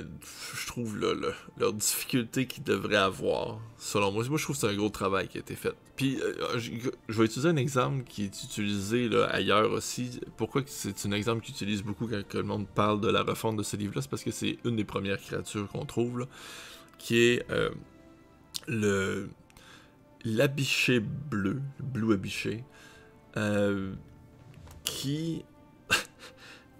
je 0.55 0.67
trouve, 0.67 0.99
là, 0.99 1.15
le- 1.15 1.35
leur 1.57 1.73
difficulté 1.73 2.47
qu'ils 2.47 2.65
devraient 2.65 2.97
avoir, 2.97 3.61
selon 3.79 4.11
moi. 4.11 4.25
Moi, 4.29 4.39
je 4.39 4.43
trouve 4.43 4.57
que 4.57 4.61
c'est 4.61 4.69
un 4.69 4.75
gros 4.75 4.89
travail 4.89 5.29
qui 5.29 5.39
a 5.39 5.41
été 5.41 5.55
fait. 5.55 5.73
Puis, 5.95 6.21
euh, 6.21 6.59
je, 6.59 6.73
vais 7.19 7.25
utiliser 7.25 7.49
un 7.49 7.57
exemple 7.57 8.05
qui 8.05 8.25
est 8.25 8.43
utilisé 8.43 9.09
ailleurs 9.31 9.71
aussi. 9.71 10.21
Pourquoi 10.37 10.63
c'est 10.67 11.07
un 11.07 11.13
exemple 11.13 11.45
qu'ils 11.45 11.55
utilisent 11.55 11.85
beaucoup 11.85 12.09
quand 12.09 12.35
le 12.35 12.43
monde 12.43 12.67
parle 12.67 13.01
de 13.01 13.09
la 13.09 13.23
refonte 13.23 13.57
de 13.57 13.63
ce 13.63 13.77
livre-là? 13.77 14.03
C'est 14.03 14.11
parce 14.11 14.25
que 14.25 14.33
c'est 14.33 14.59
une 14.65 14.77
des 14.77 14.85
premières 14.85 15.21
créatures 15.21 15.69
qu'on 15.69 15.87
trouve, 15.87 16.19
là, 16.19 16.27
qui 16.99 17.19
est 17.19 17.51
euh, 17.51 17.71
le 18.67 19.29
l'abiché 20.27 21.01
bleu, 21.01 21.63
le 21.79 21.85
blue 21.85 22.13
abiché, 22.13 22.65
euh, 23.37 23.95
qui... 24.85 25.45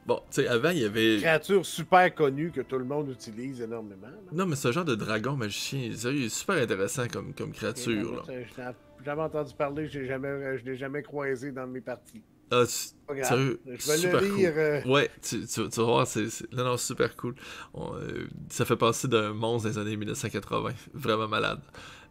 bon, 0.07 0.17
tu 0.31 0.43
sais, 0.43 0.49
avant, 0.49 0.71
il 0.71 0.79
y 0.79 0.85
avait... 0.85 1.19
Créature 1.19 1.65
super 1.67 2.15
connue 2.15 2.51
que 2.51 2.61
tout 2.61 2.79
le 2.79 2.85
monde 2.85 3.11
utilise 3.11 3.61
énormément. 3.61 4.07
là. 4.07 4.19
Non, 4.33 4.47
mais 4.47 4.57
ce 4.57 4.73
genre 4.73 4.85
de 4.85 4.95
dragon 4.95 5.37
magicien, 5.37 5.91
sérieux, 5.95 6.21
il 6.21 6.25
est 6.27 6.29
super 6.29 6.57
intéressant 6.63 7.07
comme, 7.09 7.33
comme 7.35 7.53
créature, 7.53 8.17
là. 8.17 8.23
ça, 8.55 8.75
Je 8.97 9.01
n'ai 9.01 9.05
jamais 9.05 9.23
entendu 9.23 9.55
parler, 9.55 9.89
j'ai 9.89 10.07
jamais, 10.07 10.59
je 10.59 10.65
l'ai 10.65 10.77
jamais 10.77 11.03
croisé 11.03 11.53
dans 11.53 11.67
mes 11.67 11.81
parties. 11.81 12.23
Ah. 12.51 12.65
Sérieux, 12.67 13.59
je 13.67 13.71
vais 13.73 13.79
super 13.97 14.21
le 14.21 14.37
lire. 14.37 14.53
euh, 14.57 14.81
Ouais, 14.85 15.11
tu, 15.21 15.45
tu- 15.47 15.69
tu 15.69 15.81
vas 15.81 15.85
voir, 15.85 16.07
c'est, 16.07 16.27
Non, 16.53 16.63
non, 16.65 16.77
super 16.77 17.17
cool. 17.17 17.35
On, 17.75 17.95
euh, 17.97 18.29
ça 18.51 18.65
fait 18.65 18.77
penser 18.77 19.09
d'un 19.09 19.33
monstre 19.33 19.69
des 19.69 19.79
années 19.79 19.97
1980. 19.97 20.71
Vraiment 20.95 21.27
malade. 21.27 21.59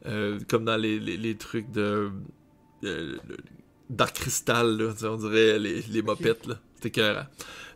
Euh, 0.05 0.37
comme 0.49 0.65
dans 0.65 0.75
les, 0.75 0.99
les, 0.99 1.15
les 1.15 1.35
trucs 1.37 1.71
de... 1.71 2.11
Dark 3.89 4.15
Crystal, 4.15 4.77
là, 4.77 4.93
on 5.09 5.15
dirait 5.17 5.59
les, 5.59 5.81
les 5.83 6.01
mopettes, 6.01 6.47
là. 6.47 6.55
C'était 6.75 6.89
écœurant. 6.89 7.25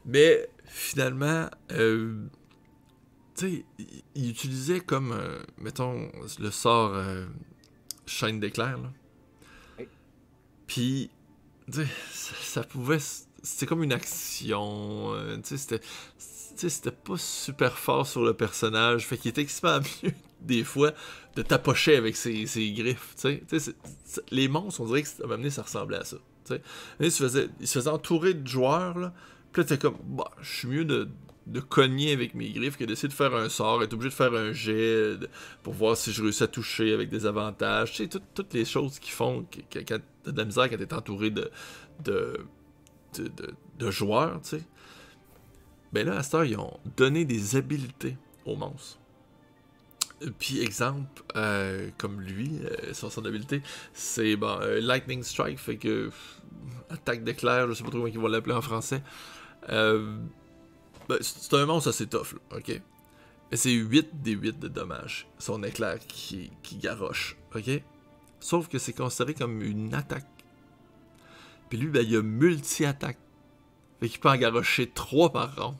Mais, 0.09 0.49
finalement... 0.65 1.49
euh, 1.71 2.25
tu 3.35 3.47
sais, 3.47 3.65
il, 3.77 4.03
il 4.15 4.29
utilisait 4.31 4.79
comme, 4.79 5.11
euh, 5.11 5.39
mettons, 5.59 6.09
le 6.39 6.49
sort 6.49 6.93
euh, 6.95 7.25
chaîne 8.07 8.39
d'éclair, 8.39 8.79
là. 8.79 8.91
Oui. 9.77 9.87
Puis, 10.65 11.11
tu 11.71 11.83
sais, 11.83 11.87
ça, 12.11 12.33
ça 12.41 12.63
pouvait. 12.63 12.97
C'était 13.41 13.67
comme 13.67 13.83
une 13.83 13.93
action. 13.93 15.13
tu 15.43 15.57
sais, 15.57 15.79
c'était. 16.69 16.91
pas 16.91 17.17
super 17.17 17.77
fort 17.77 18.07
sur 18.07 18.23
le 18.23 18.33
personnage. 18.33 19.05
Fait 19.05 19.17
qu'il 19.17 19.29
était 19.29 19.41
extrêmement 19.41 19.85
mieux, 20.03 20.11
des 20.41 20.63
fois, 20.63 20.91
de 21.35 21.43
tapocher 21.43 21.95
avec 21.95 22.15
ses, 22.15 22.47
ses 22.47 22.71
griffes. 22.71 23.15
Tu 23.15 23.41
sais, 23.59 23.75
les 24.31 24.47
monstres, 24.47 24.81
on 24.81 24.85
dirait 24.87 25.03
que 25.03 25.07
à 25.07 25.49
ça 25.51 25.61
ressemblait 25.61 25.97
à 25.97 26.03
ça. 26.03 26.17
Tu 26.45 26.55
sais. 26.55 26.61
Là, 26.99 27.05
il 27.05 27.11
se 27.11 27.23
faisait, 27.23 27.49
il 27.61 27.67
se 27.67 27.77
faisait 27.77 27.91
entourer 27.91 28.33
de 28.33 28.47
joueurs, 28.47 28.97
là. 28.97 29.13
Puis 29.51 29.61
là, 29.61 29.67
t'es 29.67 29.77
comme, 29.77 29.97
bah, 30.03 30.29
je 30.41 30.49
suis 30.57 30.67
mieux 30.67 30.85
de, 30.85 31.09
de 31.47 31.59
cogner 31.59 32.11
avec 32.13 32.35
mes 32.35 32.49
griffes 32.51 32.77
que 32.77 32.83
d'essayer 32.85 33.07
de 33.09 33.13
faire 33.13 33.33
un 33.35 33.49
sort, 33.49 33.81
être 33.83 33.93
obligé 33.93 34.09
de 34.09 34.13
faire 34.15 34.33
un 34.33 34.51
jet 34.53 35.17
pour 35.63 35.73
voir 35.73 35.97
si 35.97 36.11
je 36.13 36.21
réussis 36.23 36.43
à 36.43 36.47
toucher 36.47 36.93
avec 36.93 37.09
des 37.09 37.25
avantages. 37.25 37.91
Tu 37.93 38.03
sais, 38.03 38.09
tout- 38.09 38.21
toutes 38.35 38.53
les 38.53 38.65
choses 38.65 38.99
qui 38.99 39.11
font 39.11 39.45
que, 39.69 39.83
de 40.29 40.37
la 40.37 40.45
misère 40.45 40.69
quand 40.69 40.77
t'es 40.77 40.93
entouré 40.93 41.31
de, 41.31 41.49
de, 42.03 42.45
de, 43.17 43.31
de- 43.79 43.91
joueurs, 43.91 44.41
tu 44.41 44.49
sais. 44.49 44.63
Ben 45.91 46.05
là, 46.05 46.17
à 46.19 46.23
cette 46.23 46.35
heure, 46.35 46.45
ils 46.45 46.57
ont 46.57 46.79
donné 46.97 47.25
des 47.25 47.55
habiletés 47.55 48.15
aux 48.45 48.55
monstres. 48.55 48.99
Puis, 50.37 50.59
exemple, 50.61 51.23
euh, 51.37 51.89
comme 51.97 52.19
lui, 52.19 52.51
euh, 52.65 52.93
son 52.93 53.09
son 53.09 53.21
d'habileté, 53.21 53.61
c'est 53.93 54.35
bon, 54.35 54.57
euh, 54.61 54.81
Lightning 54.81 55.23
Strike, 55.23 55.57
fait 55.59 55.77
que. 55.77 56.11
attaque 56.89 57.23
d'éclair, 57.23 57.67
je 57.69 57.73
sais 57.75 57.83
pas 57.83 57.89
trop 57.89 57.99
comment 57.99 58.07
ils 58.07 58.19
vont 58.19 58.27
l'appeler 58.27 58.55
en 58.55 58.61
français. 58.61 59.01
Euh, 59.69 60.17
ben, 61.07 61.17
c'est 61.21 61.53
un 61.55 61.65
monstre 61.65 61.89
assez 61.89 62.07
tough, 62.07 62.33
là, 62.33 62.57
ok? 62.57 62.81
Mais 63.51 63.57
c'est 63.57 63.71
8 63.71 64.21
des 64.21 64.31
8 64.31 64.59
de 64.59 64.67
dommages, 64.67 65.27
son 65.39 65.63
éclair 65.63 65.99
qui, 66.07 66.51
qui 66.63 66.77
garoche, 66.77 67.35
ok? 67.55 67.81
Sauf 68.39 68.69
que 68.69 68.77
c'est 68.79 68.93
considéré 68.93 69.33
comme 69.33 69.61
une 69.61 69.93
attaque. 69.93 70.27
Puis 71.69 71.77
lui, 71.77 71.87
ben, 71.87 72.05
il 72.07 72.15
a 72.15 72.21
multi-attaque. 72.21 73.17
Fait 73.99 74.09
qu'il 74.09 74.19
peut 74.19 74.29
en 74.29 74.37
garocher 74.37 74.89
3 74.89 75.31
par 75.31 75.55
round. 75.55 75.77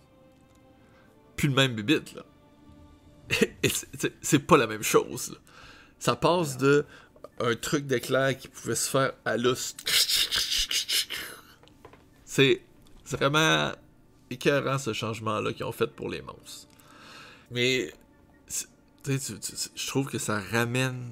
Puis 1.36 1.48
le 1.48 1.54
même 1.54 1.74
bibite, 1.74 2.14
là. 2.16 2.24
C'est 4.22 4.40
pas 4.40 4.58
la 4.58 4.68
même 4.68 4.84
chose, 4.84 5.32
là. 5.32 5.38
Ça 6.00 6.16
passe 6.16 6.58
de 6.58 6.86
un 7.40 7.56
truc 7.56 7.86
d'éclair 7.86 8.38
qui 8.38 8.48
pouvait 8.48 8.76
se 8.76 8.90
faire 8.90 9.14
à 9.26 9.38
l'os. 9.38 9.76
C'est 12.26 12.62
c'est 13.10 13.18
vraiment 13.18 13.72
écœurant 14.30 14.78
ce 14.78 14.94
changement-là 14.94 15.52
qu'ils 15.54 15.66
ont 15.66 15.72
fait 15.72 15.88
pour 15.88 16.10
les 16.10 16.22
monstres. 16.22 16.68
Mais 17.50 17.92
tu 19.04 19.18
tu- 19.20 19.40
tu- 19.40 19.56
je 19.76 19.88
trouve 19.88 20.06
que 20.08 20.20
ça 20.20 20.40
ramène 20.40 21.10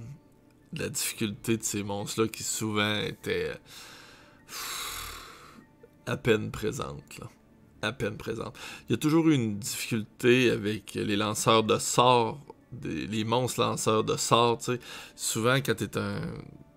la 0.73 0.89
difficulté 0.89 1.57
de 1.57 1.63
ces 1.63 1.81
monstres-là 1.81 2.27
qui 2.27 2.43
souvent 2.43 2.99
étaient 2.99 3.53
à 6.05 6.17
peine 6.17 6.51
présentes. 6.51 7.17
Là. 7.17 7.29
À 7.81 7.91
peine 7.93 8.15
présentes. 8.17 8.55
Il 8.87 8.91
y 8.91 8.95
a 8.95 8.97
toujours 8.97 9.27
eu 9.29 9.33
une 9.33 9.57
difficulté 9.57 10.51
avec 10.51 10.93
les 10.93 11.15
lanceurs 11.15 11.63
de 11.63 11.79
sorts, 11.79 12.39
les 12.83 13.23
monstres 13.23 13.61
lanceurs 13.61 14.03
de 14.03 14.17
sorts. 14.17 14.59
tu 14.59 14.73
sais. 14.73 14.79
Souvent, 15.15 15.55
quand 15.55 15.75
t'es 15.75 15.97
un, 15.97 16.21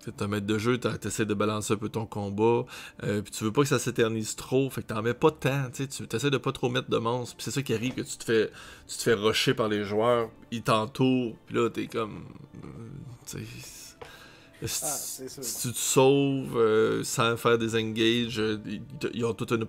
t'es 0.04 0.23
un 0.23 0.28
maître 0.28 0.47
de 0.47 0.59
jeu, 0.59 0.78
t'essaies 0.78 1.26
de 1.26 1.35
balancer 1.35 1.75
un 1.75 1.76
peu 1.76 1.88
ton 1.88 2.07
combat, 2.07 2.64
euh, 3.04 3.23
puis 3.23 3.33
tu 3.33 3.45
veux 3.45 3.52
pas 3.52 3.62
que 3.62 3.69
ça 3.69 3.78
s'éternise 3.78 4.37
trop, 4.37 4.71
fait 4.71 4.83
que 4.83 4.88
t'en 4.88 5.02
mets 5.02 5.14
pas 5.14 5.30
tant, 5.30 5.71
tu 5.73 5.87
tu 5.88 6.16
essaies 6.16 6.30
de 6.30 6.38
pas 6.38 6.52
trop 6.52 6.69
mettre 6.69 6.90
de 6.90 6.99
monstres, 6.99 7.37
puis 7.37 7.45
c'est 7.45 7.50
ça 7.50 7.62
qui 7.62 7.75
arrive, 7.75 7.95
que 7.95 8.02
tu 8.02 8.16
te 8.16 8.25
fais, 8.25 8.50
tu 8.87 8.97
te 8.97 9.02
fais 9.02 9.14
rusher 9.14 9.54
par 9.54 9.69
les 9.69 9.85
joueurs, 9.85 10.30
ils 10.50 10.62
t'entourent, 10.62 11.37
puis 11.47 11.57
là, 11.57 11.69
t'es 11.71 11.87
comme... 11.87 12.25
euh, 12.64 12.69
tu 13.26 13.38
Ah, 14.62 14.66
si, 14.66 15.25
tu 15.26 15.73
te 15.73 15.78
sauves 15.78 16.59
euh, 16.59 17.02
sans 17.02 17.35
faire 17.38 17.57
des 17.57 17.76
engages, 17.76 18.38
euh, 18.38 18.59
ils, 18.66 18.83
ils 19.14 19.25
ont 19.25 19.33
toute 19.33 19.52
une, 19.52 19.66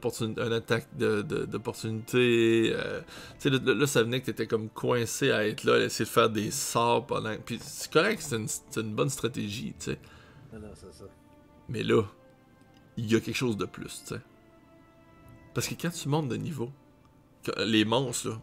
attaque 0.52 0.88
d'opportunité. 0.98 2.74
euh, 2.76 3.00
tu 3.40 3.50
là, 3.50 3.88
ça 3.88 4.04
venait 4.04 4.20
que 4.20 4.26
t'étais 4.26 4.48
comme 4.48 4.68
coincé 4.70 5.32
à 5.32 5.48
être 5.48 5.64
là, 5.64 5.76
à 5.76 5.80
essayer 5.86 6.04
de 6.04 6.10
faire 6.10 6.30
des 6.30 6.52
sorts 6.52 7.06
pendant... 7.06 7.34
Puis 7.46 7.58
c'est 7.62 7.92
correct, 7.92 8.22
c'est 8.22 8.36
une, 8.36 8.48
c'est 8.50 8.82
une 8.82 8.94
bonne 8.94 9.10
stratégie, 9.10 9.74
tu 9.80 9.92
sais. 9.92 10.00
Non, 10.54 10.60
non, 10.60 10.72
c'est 10.74 10.94
ça. 10.94 11.06
Mais 11.70 11.84
là, 11.84 12.04
il 12.98 13.12
y 13.12 13.16
a 13.16 13.20
quelque 13.20 13.36
chose 13.36 13.58
de 13.58 13.66
plus, 13.66 14.04
tu 14.06 14.16
sais. 14.16 14.22
Parce 15.54 15.68
que 15.68 15.76
quand 15.76 15.92
tu 15.92 16.08
montes 16.10 16.30
de 16.30 16.38
niveau, 16.38 16.72
les 17.58 17.86
monstres, 17.86 18.30
là, 18.30 18.42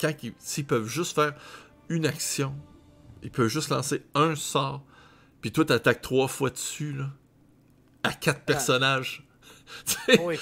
quand 0.00 0.12
ils, 0.22 0.32
s'ils 0.38 0.66
peuvent 0.66 0.86
juste 0.86 1.14
faire 1.14 1.34
une 1.88 2.06
action, 2.06 2.54
ils 3.22 3.30
peuvent 3.30 3.48
juste 3.48 3.68
lancer 3.70 4.02
un 4.14 4.34
sort, 4.34 4.84
puis 5.40 5.52
toi 5.52 5.64
t'attaques 5.64 6.00
trois 6.00 6.28
fois 6.28 6.50
dessus, 6.50 6.92
là, 6.92 7.10
à 8.02 8.12
quatre 8.12 8.42
personnages. 8.42 9.26
Tu 9.86 9.94
sais, 9.94 10.20
Oui. 10.20 10.36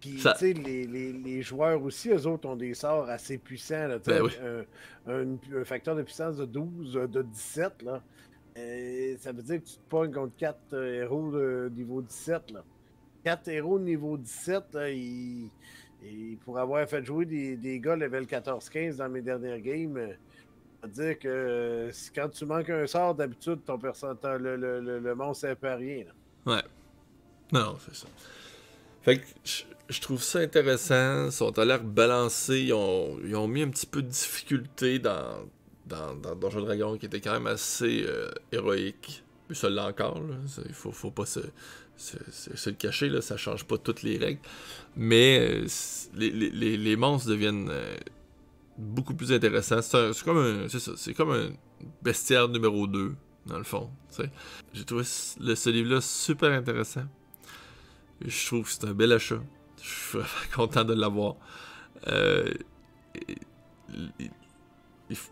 Puis, 0.00 0.14
tu 0.14 0.20
sais, 0.22 0.54
les, 0.54 0.86
les, 0.86 1.12
les, 1.12 1.42
joueurs 1.42 1.82
aussi, 1.82 2.08
eux 2.08 2.26
autres, 2.26 2.48
ont 2.48 2.56
des 2.56 2.72
sorts 2.72 3.08
assez 3.10 3.36
puissants. 3.36 3.86
Là, 3.86 3.98
ben 3.98 4.22
oui. 4.22 4.32
un, 5.06 5.36
un, 5.54 5.64
facteur 5.64 5.94
de 5.94 6.02
puissance 6.02 6.38
de 6.38 6.46
12, 6.46 6.94
de 6.94 7.22
17. 7.22 7.82
Là. 7.82 8.02
Euh, 8.58 9.16
ça 9.18 9.32
veut 9.32 9.42
dire 9.42 9.60
que 9.62 9.66
tu 9.66 9.74
te 9.74 9.88
pognes 9.88 10.12
contre 10.12 10.36
4 10.36 10.58
euh, 10.74 11.02
héros 11.02 11.30
de 11.30 11.72
niveau 11.74 12.02
17. 12.02 12.50
Là. 12.50 12.64
4 13.24 13.48
héros 13.48 13.78
de 13.78 13.84
niveau 13.84 14.16
17, 14.16 14.64
là, 14.74 14.90
ils, 14.90 15.48
pour 16.44 16.58
avoir 16.58 16.86
fait 16.88 17.04
jouer 17.04 17.24
des, 17.24 17.80
gars 17.80 17.96
level 17.96 18.24
14-15 18.24 18.96
dans 18.96 19.08
mes 19.08 19.22
dernières 19.22 19.60
games, 19.60 19.96
euh, 19.96 20.12
ça 20.80 20.86
veut 20.88 20.92
dire 20.92 21.18
que 21.18 21.90
quand 22.14 22.28
tu 22.28 22.44
manques 22.44 22.70
un 22.70 22.86
sort, 22.86 23.14
d'habitude, 23.14 23.60
ton 23.64 23.78
le, 23.78 24.56
le, 24.56 24.80
le, 24.80 24.98
le, 24.98 25.14
monstre 25.14 25.54
peut 25.54 25.74
rien. 25.74 26.04
Ouais. 26.44 26.62
Non, 27.52 27.76
c'est 27.78 27.94
ça. 27.94 28.08
Fait 29.02 29.18
que 29.18 29.26
je, 29.88 30.00
trouve 30.00 30.22
ça 30.22 30.40
intéressant. 30.40 31.26
Ils 31.26 31.32
sont 31.32 31.52
l'air 31.58 31.82
balancés. 31.84 32.62
Ils 32.62 32.72
ont 32.72 33.48
mis 33.48 33.62
un 33.62 33.68
petit 33.68 33.86
peu 33.86 34.02
de 34.02 34.08
difficulté 34.08 34.98
dans, 34.98 35.44
dans, 35.86 36.14
dans 36.14 36.34
Dragon 36.34 36.96
qui 36.96 37.06
était 37.06 37.20
quand 37.20 37.32
même 37.32 37.46
assez 37.46 38.04
euh, 38.06 38.30
héroïque. 38.50 39.24
Mais 39.48 39.54
ça 39.54 39.68
l'est 39.68 39.80
encore. 39.80 40.20
Il 40.66 40.74
faut, 40.74 40.92
faut 40.92 41.10
pas 41.10 41.26
se, 41.26 41.40
se, 41.96 42.70
le 42.70 42.76
cacher. 42.76 43.08
Là. 43.08 43.20
Ça 43.20 43.36
change 43.36 43.64
pas 43.64 43.78
toutes 43.78 44.02
les 44.02 44.18
règles. 44.18 44.40
Mais 44.96 45.38
euh, 45.40 45.66
les, 46.14 46.30
les, 46.30 46.76
les, 46.76 46.96
monstres 46.96 47.28
deviennent 47.28 47.68
euh, 47.70 47.96
beaucoup 48.78 49.14
plus 49.14 49.32
intéressants. 49.32 49.82
C'est 49.82 50.24
comme 50.24 50.38
un. 50.38 50.66
Comme 51.16 51.32
un 51.32 51.50
bestiaire 52.02 52.48
numéro 52.48 52.86
2, 52.86 53.14
dans 53.46 53.58
le 53.58 53.64
fond. 53.64 53.90
J'ai 54.72 54.84
trouvé 54.84 55.04
le, 55.40 55.54
ce 55.54 55.70
livre-là 55.70 56.00
super 56.00 56.52
intéressant. 56.52 57.04
Je 58.24 58.46
trouve 58.46 58.64
que 58.64 58.70
c'est 58.70 58.84
un 58.84 58.94
bel 58.94 59.12
achat. 59.12 59.42
Je 59.82 59.88
suis 59.88 60.18
content 60.54 60.84
de 60.84 60.94
l'avoir. 60.94 61.36
Euh, 62.08 62.52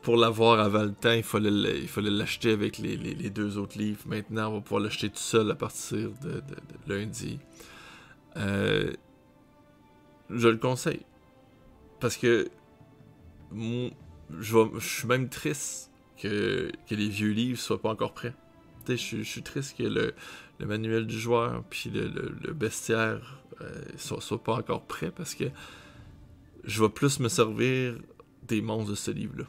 pour 0.02 0.16
l'avoir 0.16 0.60
avant 0.60 0.82
le 0.82 0.92
temps, 0.92 1.12
il 1.12 1.22
fallait, 1.22 1.50
l'acheter 2.10 2.52
avec 2.52 2.78
les, 2.78 3.30
deux 3.30 3.58
autres 3.58 3.78
livres. 3.78 4.02
Maintenant, 4.06 4.50
on 4.50 4.54
va 4.54 4.60
pouvoir 4.60 4.82
l'acheter 4.82 5.08
tout 5.08 5.18
seul 5.18 5.50
à 5.50 5.54
partir 5.54 6.10
de, 6.22 6.42
lundi. 6.86 7.38
Euh, 8.36 8.92
je 10.30 10.48
le 10.48 10.56
conseille. 10.56 11.04
Parce 12.00 12.16
que 12.16 12.48
je, 14.38 14.78
suis 14.78 15.08
même 15.08 15.28
triste 15.28 15.90
que, 16.18 16.70
les 16.90 17.08
vieux 17.08 17.32
livres 17.32 17.58
soient 17.58 17.80
pas 17.80 17.90
encore 17.90 18.14
prêts. 18.14 18.34
Je, 18.88 18.96
je, 18.96 19.22
suis 19.22 19.42
triste 19.42 19.76
que 19.76 19.84
le, 19.84 20.14
manuel 20.58 21.06
du 21.06 21.18
joueur 21.18 21.62
puis 21.70 21.90
le, 21.90 22.08
le, 22.08 22.52
bestiaire 22.52 23.40
euh, 23.60 23.82
soient, 23.96 24.20
soient, 24.20 24.42
pas 24.42 24.54
encore 24.54 24.84
prêts 24.84 25.12
parce 25.12 25.34
que 25.34 25.44
je 26.64 26.82
vais 26.82 26.88
plus 26.88 27.20
me 27.20 27.28
servir 27.28 27.94
des 28.48 28.60
monstres 28.60 28.90
de 28.90 28.96
ce 28.96 29.10
livre-là. 29.10 29.44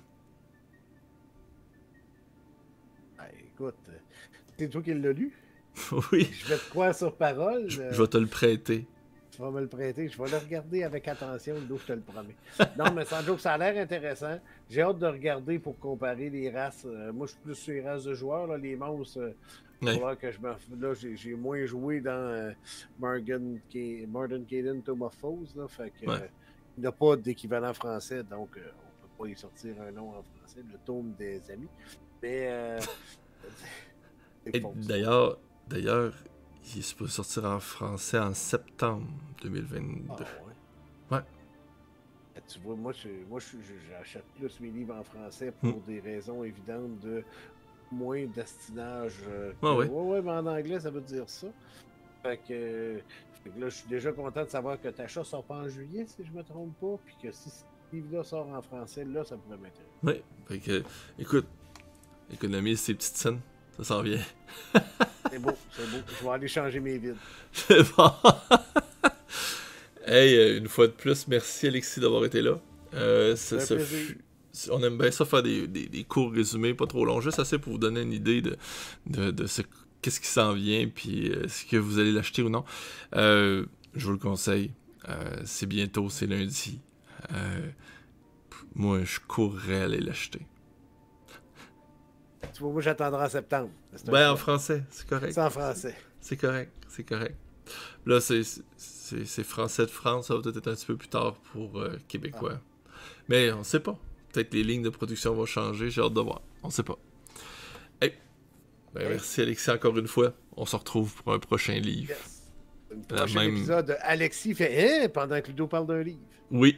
C'est 4.58 4.70
toi 4.70 4.82
qui 4.82 4.94
l'as 4.94 5.14
lu? 5.14 5.32
oui. 6.12 6.30
Je 6.32 6.48
vais 6.48 6.58
te 6.58 6.70
croire 6.70 6.94
sur 6.94 7.16
parole. 7.16 7.70
Je, 7.70 7.82
vais 7.82 8.08
te 8.08 8.18
le 8.18 8.28
prêter. 8.28 8.86
Tu 9.32 9.42
vas 9.42 9.50
me 9.50 9.62
le 9.62 9.68
prêter. 9.68 10.08
Je 10.10 10.22
vais 10.22 10.30
le 10.30 10.38
regarder 10.38 10.84
avec 10.84 11.08
attention, 11.08 11.56
d'où 11.68 11.78
je 11.78 11.86
te 11.86 11.94
le 11.94 12.02
promets. 12.02 12.36
non, 12.78 12.92
mais 12.94 13.06
sans 13.06 13.22
joke, 13.22 13.40
ça 13.40 13.54
a 13.54 13.58
l'air 13.58 13.82
intéressant. 13.82 14.40
J'ai 14.70 14.82
hâte 14.82 15.00
de 15.00 15.08
regarder 15.08 15.60
pour 15.60 15.80
comparer 15.80 16.30
les 16.30 16.50
races. 16.50 16.86
Euh, 16.86 17.14
moi, 17.14 17.28
je 17.28 17.32
suis 17.32 17.42
plus 17.42 17.56
sur 17.56 17.74
les 17.74 17.82
races 17.82 18.04
de 18.04 18.14
joueurs, 18.14 18.48
là, 18.48 18.58
les 18.58 18.76
monstres. 18.76 19.20
Euh, 19.20 20.16
que 20.16 20.32
je 20.32 20.40
Là, 20.42 20.94
j'ai 20.94 21.34
moins 21.34 21.66
joué 21.66 22.02
dans 22.02 22.12
euh, 22.12 22.52
Morgan, 23.00 23.60
Morgan 24.08 24.46
Caden 24.46 24.82
Tomophose. 24.84 25.56
Là, 25.56 25.68
fait 25.68 25.90
que, 25.90 26.06
il 26.78 26.82
n'y 26.82 26.88
a 26.88 26.92
pas 26.92 27.16
d'équivalent 27.16 27.74
français, 27.74 28.24
donc 28.24 28.50
on 28.56 28.60
ne 28.60 28.64
peut 28.64 29.14
pas 29.18 29.28
y 29.28 29.36
sortir 29.36 29.74
un 29.82 29.92
nom 29.92 30.10
en 30.10 30.24
français, 30.38 30.64
le 30.72 30.78
tome 30.86 31.14
des 31.18 31.42
amis. 31.50 31.68
Mais 32.22 32.78
D'ailleurs, 34.88 35.38
d'ailleurs, 35.68 36.14
il 36.74 36.80
est 36.80 36.82
supposé 36.82 37.12
sortir 37.12 37.46
en 37.46 37.60
français 37.60 38.20
en 38.20 38.34
septembre 38.34 39.08
2022. 39.44 40.08
Ah, 40.10 40.16
ouais? 41.12 41.18
ouais. 41.18 41.24
Tu 42.48 42.60
vois, 42.60 42.76
moi, 42.76 42.92
j'achète 42.92 44.26
plus 44.38 44.60
mes 44.60 44.70
livres 44.70 44.96
en 44.96 45.04
français 45.04 45.54
pour 45.60 45.78
hmm. 45.78 45.84
des 45.88 46.00
raisons 46.00 46.44
évidentes 46.44 47.00
de 47.00 47.24
moins 47.92 48.26
d'astinage. 48.26 49.16
Euh, 49.28 49.54
ouais, 49.62 49.88
ouais. 49.88 50.22
mais 50.22 50.32
en 50.32 50.46
anglais, 50.48 50.80
ça 50.80 50.90
veut 50.90 51.02
dire 51.02 51.30
ça. 51.30 51.48
Fait 52.24 52.40
que, 52.48 53.02
là, 53.58 53.70
je 53.70 53.76
suis 53.76 53.90
déjà 53.90 54.12
content 54.12 54.44
de 54.44 54.50
savoir 54.50 54.80
que 54.80 54.90
ta 54.90 55.08
chat 55.08 55.24
sort 55.24 55.44
pas 55.44 55.56
en 55.56 55.68
juillet, 55.68 56.06
si 56.08 56.24
je 56.24 56.32
me 56.32 56.44
trompe 56.44 56.74
pas, 56.80 56.98
puis 57.06 57.16
que 57.22 57.32
si 57.32 57.50
ce 57.50 57.64
livre-là 57.94 58.24
sort 58.24 58.48
en 58.50 58.62
français, 58.62 59.04
là, 59.06 59.24
ça 59.24 59.38
pourrait 59.38 59.58
m'intéresser. 59.58 59.90
Oui, 60.04 60.24
fait 60.48 60.60
que, 60.60 60.84
écoute, 61.20 61.48
économise 62.34 62.80
ces 62.80 62.94
petites 62.94 63.18
scènes. 63.18 63.40
Ça 63.78 63.84
s'en 63.84 64.02
vient. 64.02 64.22
c'est 65.32 65.40
beau, 65.40 65.52
c'est 65.72 65.90
beau. 65.90 65.98
Je 66.20 66.24
vais 66.24 66.32
aller 66.32 66.48
changer 66.48 66.80
mes 66.80 66.98
vides. 66.98 67.16
C'est 67.54 67.84
bon. 67.96 68.12
hey, 70.06 70.36
euh, 70.36 70.58
une 70.58 70.68
fois 70.68 70.88
de 70.88 70.94
plus, 70.94 71.28
merci 71.28 71.68
Alexis 71.68 72.00
d'avoir 72.00 72.24
été 72.26 72.42
là. 72.42 72.60
Euh, 72.94 73.36
ça, 73.36 73.58
On 74.70 74.84
aime 74.84 74.98
bien 74.98 75.12
ça 75.12 75.26
faire 75.26 75.44
des, 75.44 75.68
des, 75.68 75.88
des, 75.88 76.04
courts 76.04 76.32
résumés, 76.32 76.74
pas 76.74 76.88
trop 76.88 77.06
longs, 77.06 77.22
juste 77.22 77.40
assez 77.40 77.58
pour 77.58 77.74
vous 77.74 77.80
donner 77.80 78.02
une 78.02 78.14
idée 78.14 78.42
de, 78.42 78.58
de, 79.08 79.32
de 79.32 79.48
ce 79.48 79.62
qu'est-ce 80.02 80.20
qui 80.20 80.28
s'en 80.28 80.54
vient, 80.54 80.88
puis 80.88 81.30
euh, 81.30 81.46
est-ce 81.46 81.66
que 81.66 81.78
vous 81.78 82.00
allez 82.00 82.12
l'acheter 82.12 82.42
ou 82.42 82.50
non. 82.50 82.66
Euh, 83.16 83.66
je 83.96 84.06
vous 84.06 84.14
le 84.14 84.18
conseille. 84.18 84.72
C'est 85.44 85.66
bientôt, 85.66 86.10
c'est 86.10 86.28
lundi. 86.28 86.80
moi, 88.76 89.04
je 89.04 89.20
courrais 89.28 89.82
aller 89.82 90.00
l'acheter. 90.00 90.42
Moi, 92.70 92.82
j'attendrai 92.82 93.26
en 93.26 93.30
septembre. 93.30 93.70
Ben, 94.06 94.32
en 94.32 94.38
français, 94.38 94.84
c'est 94.90 95.08
correct. 95.08 95.34
C'est 95.34 95.42
en 95.42 95.50
français. 95.50 95.96
C'est 96.20 96.38
correct, 96.38 96.72
c'est 96.88 97.04
correct. 97.04 97.36
Là, 98.06 98.20
c'est 98.20 99.44
français 99.44 99.86
de 99.86 99.92
France, 99.92 100.28
ça 100.28 100.36
va 100.36 100.42
peut-être 100.42 100.58
être 100.58 100.68
un 100.68 100.76
petit 100.76 100.86
peu 100.86 100.98
plus 100.98 101.08
tard 101.08 101.36
pour 101.52 101.80
euh, 101.80 101.98
Québécois. 102.08 102.60
Mais 103.30 103.52
on 103.52 103.64
sait 103.64 103.80
pas. 103.80 103.98
Peut-être 104.32 104.54
les 104.54 104.64
lignes 104.64 104.84
de 104.84 104.90
production 104.90 105.34
vont 105.34 105.46
changer, 105.46 105.90
j'ai 105.90 106.02
hâte 106.02 106.14
de 106.14 106.22
voir. 106.22 106.42
On 106.64 106.70
sait 106.70 106.84
pas. 106.84 106.98
Hey. 108.02 108.14
Ben, 108.94 109.10
Merci 109.10 109.42
Alexis 109.42 109.70
encore 109.72 109.98
une 109.98 110.08
fois. 110.08 110.34
On 110.56 110.66
se 110.66 110.76
retrouve 110.76 111.14
pour 111.16 111.34
un 111.34 111.40
prochain 111.40 111.80
livre. 111.80 112.14
Un 112.92 113.16
prochain 113.16 113.42
épisode, 113.42 113.98
Alexis 114.02 114.54
fait 114.54 115.04
hein, 115.04 115.10
pendant 115.10 115.40
que 115.42 115.48
Ludo 115.48 115.68
parle 115.68 115.88
d'un 115.88 116.04
livre. 116.04 116.20
Oui, 116.52 116.76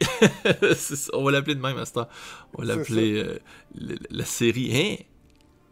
on 1.12 1.24
va 1.24 1.32
l'appeler 1.32 1.56
de 1.56 1.60
même 1.60 1.76
à 1.78 1.84
ce 1.84 1.94
temps. 1.94 2.08
On 2.54 2.62
va 2.62 2.76
l'appeler 2.76 3.18
euh, 3.20 3.38
la 4.10 4.24
série 4.24 4.70
Hein? 4.72 5.04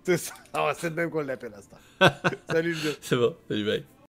C'est 0.04 0.16
ça. 0.16 0.34
Ah, 0.52 0.72
c'est 0.76 0.90
de 0.90 0.94
même 0.96 1.10
qu'on 1.10 1.20
l'appelle 1.22 1.52
à 1.54 1.62
ce 1.62 1.68
temps. 1.68 2.32
Salut, 2.50 2.74
le 2.74 2.96
C'est 3.00 3.16
bon. 3.16 3.36
Salut, 3.48 3.64
bye. 3.64 3.84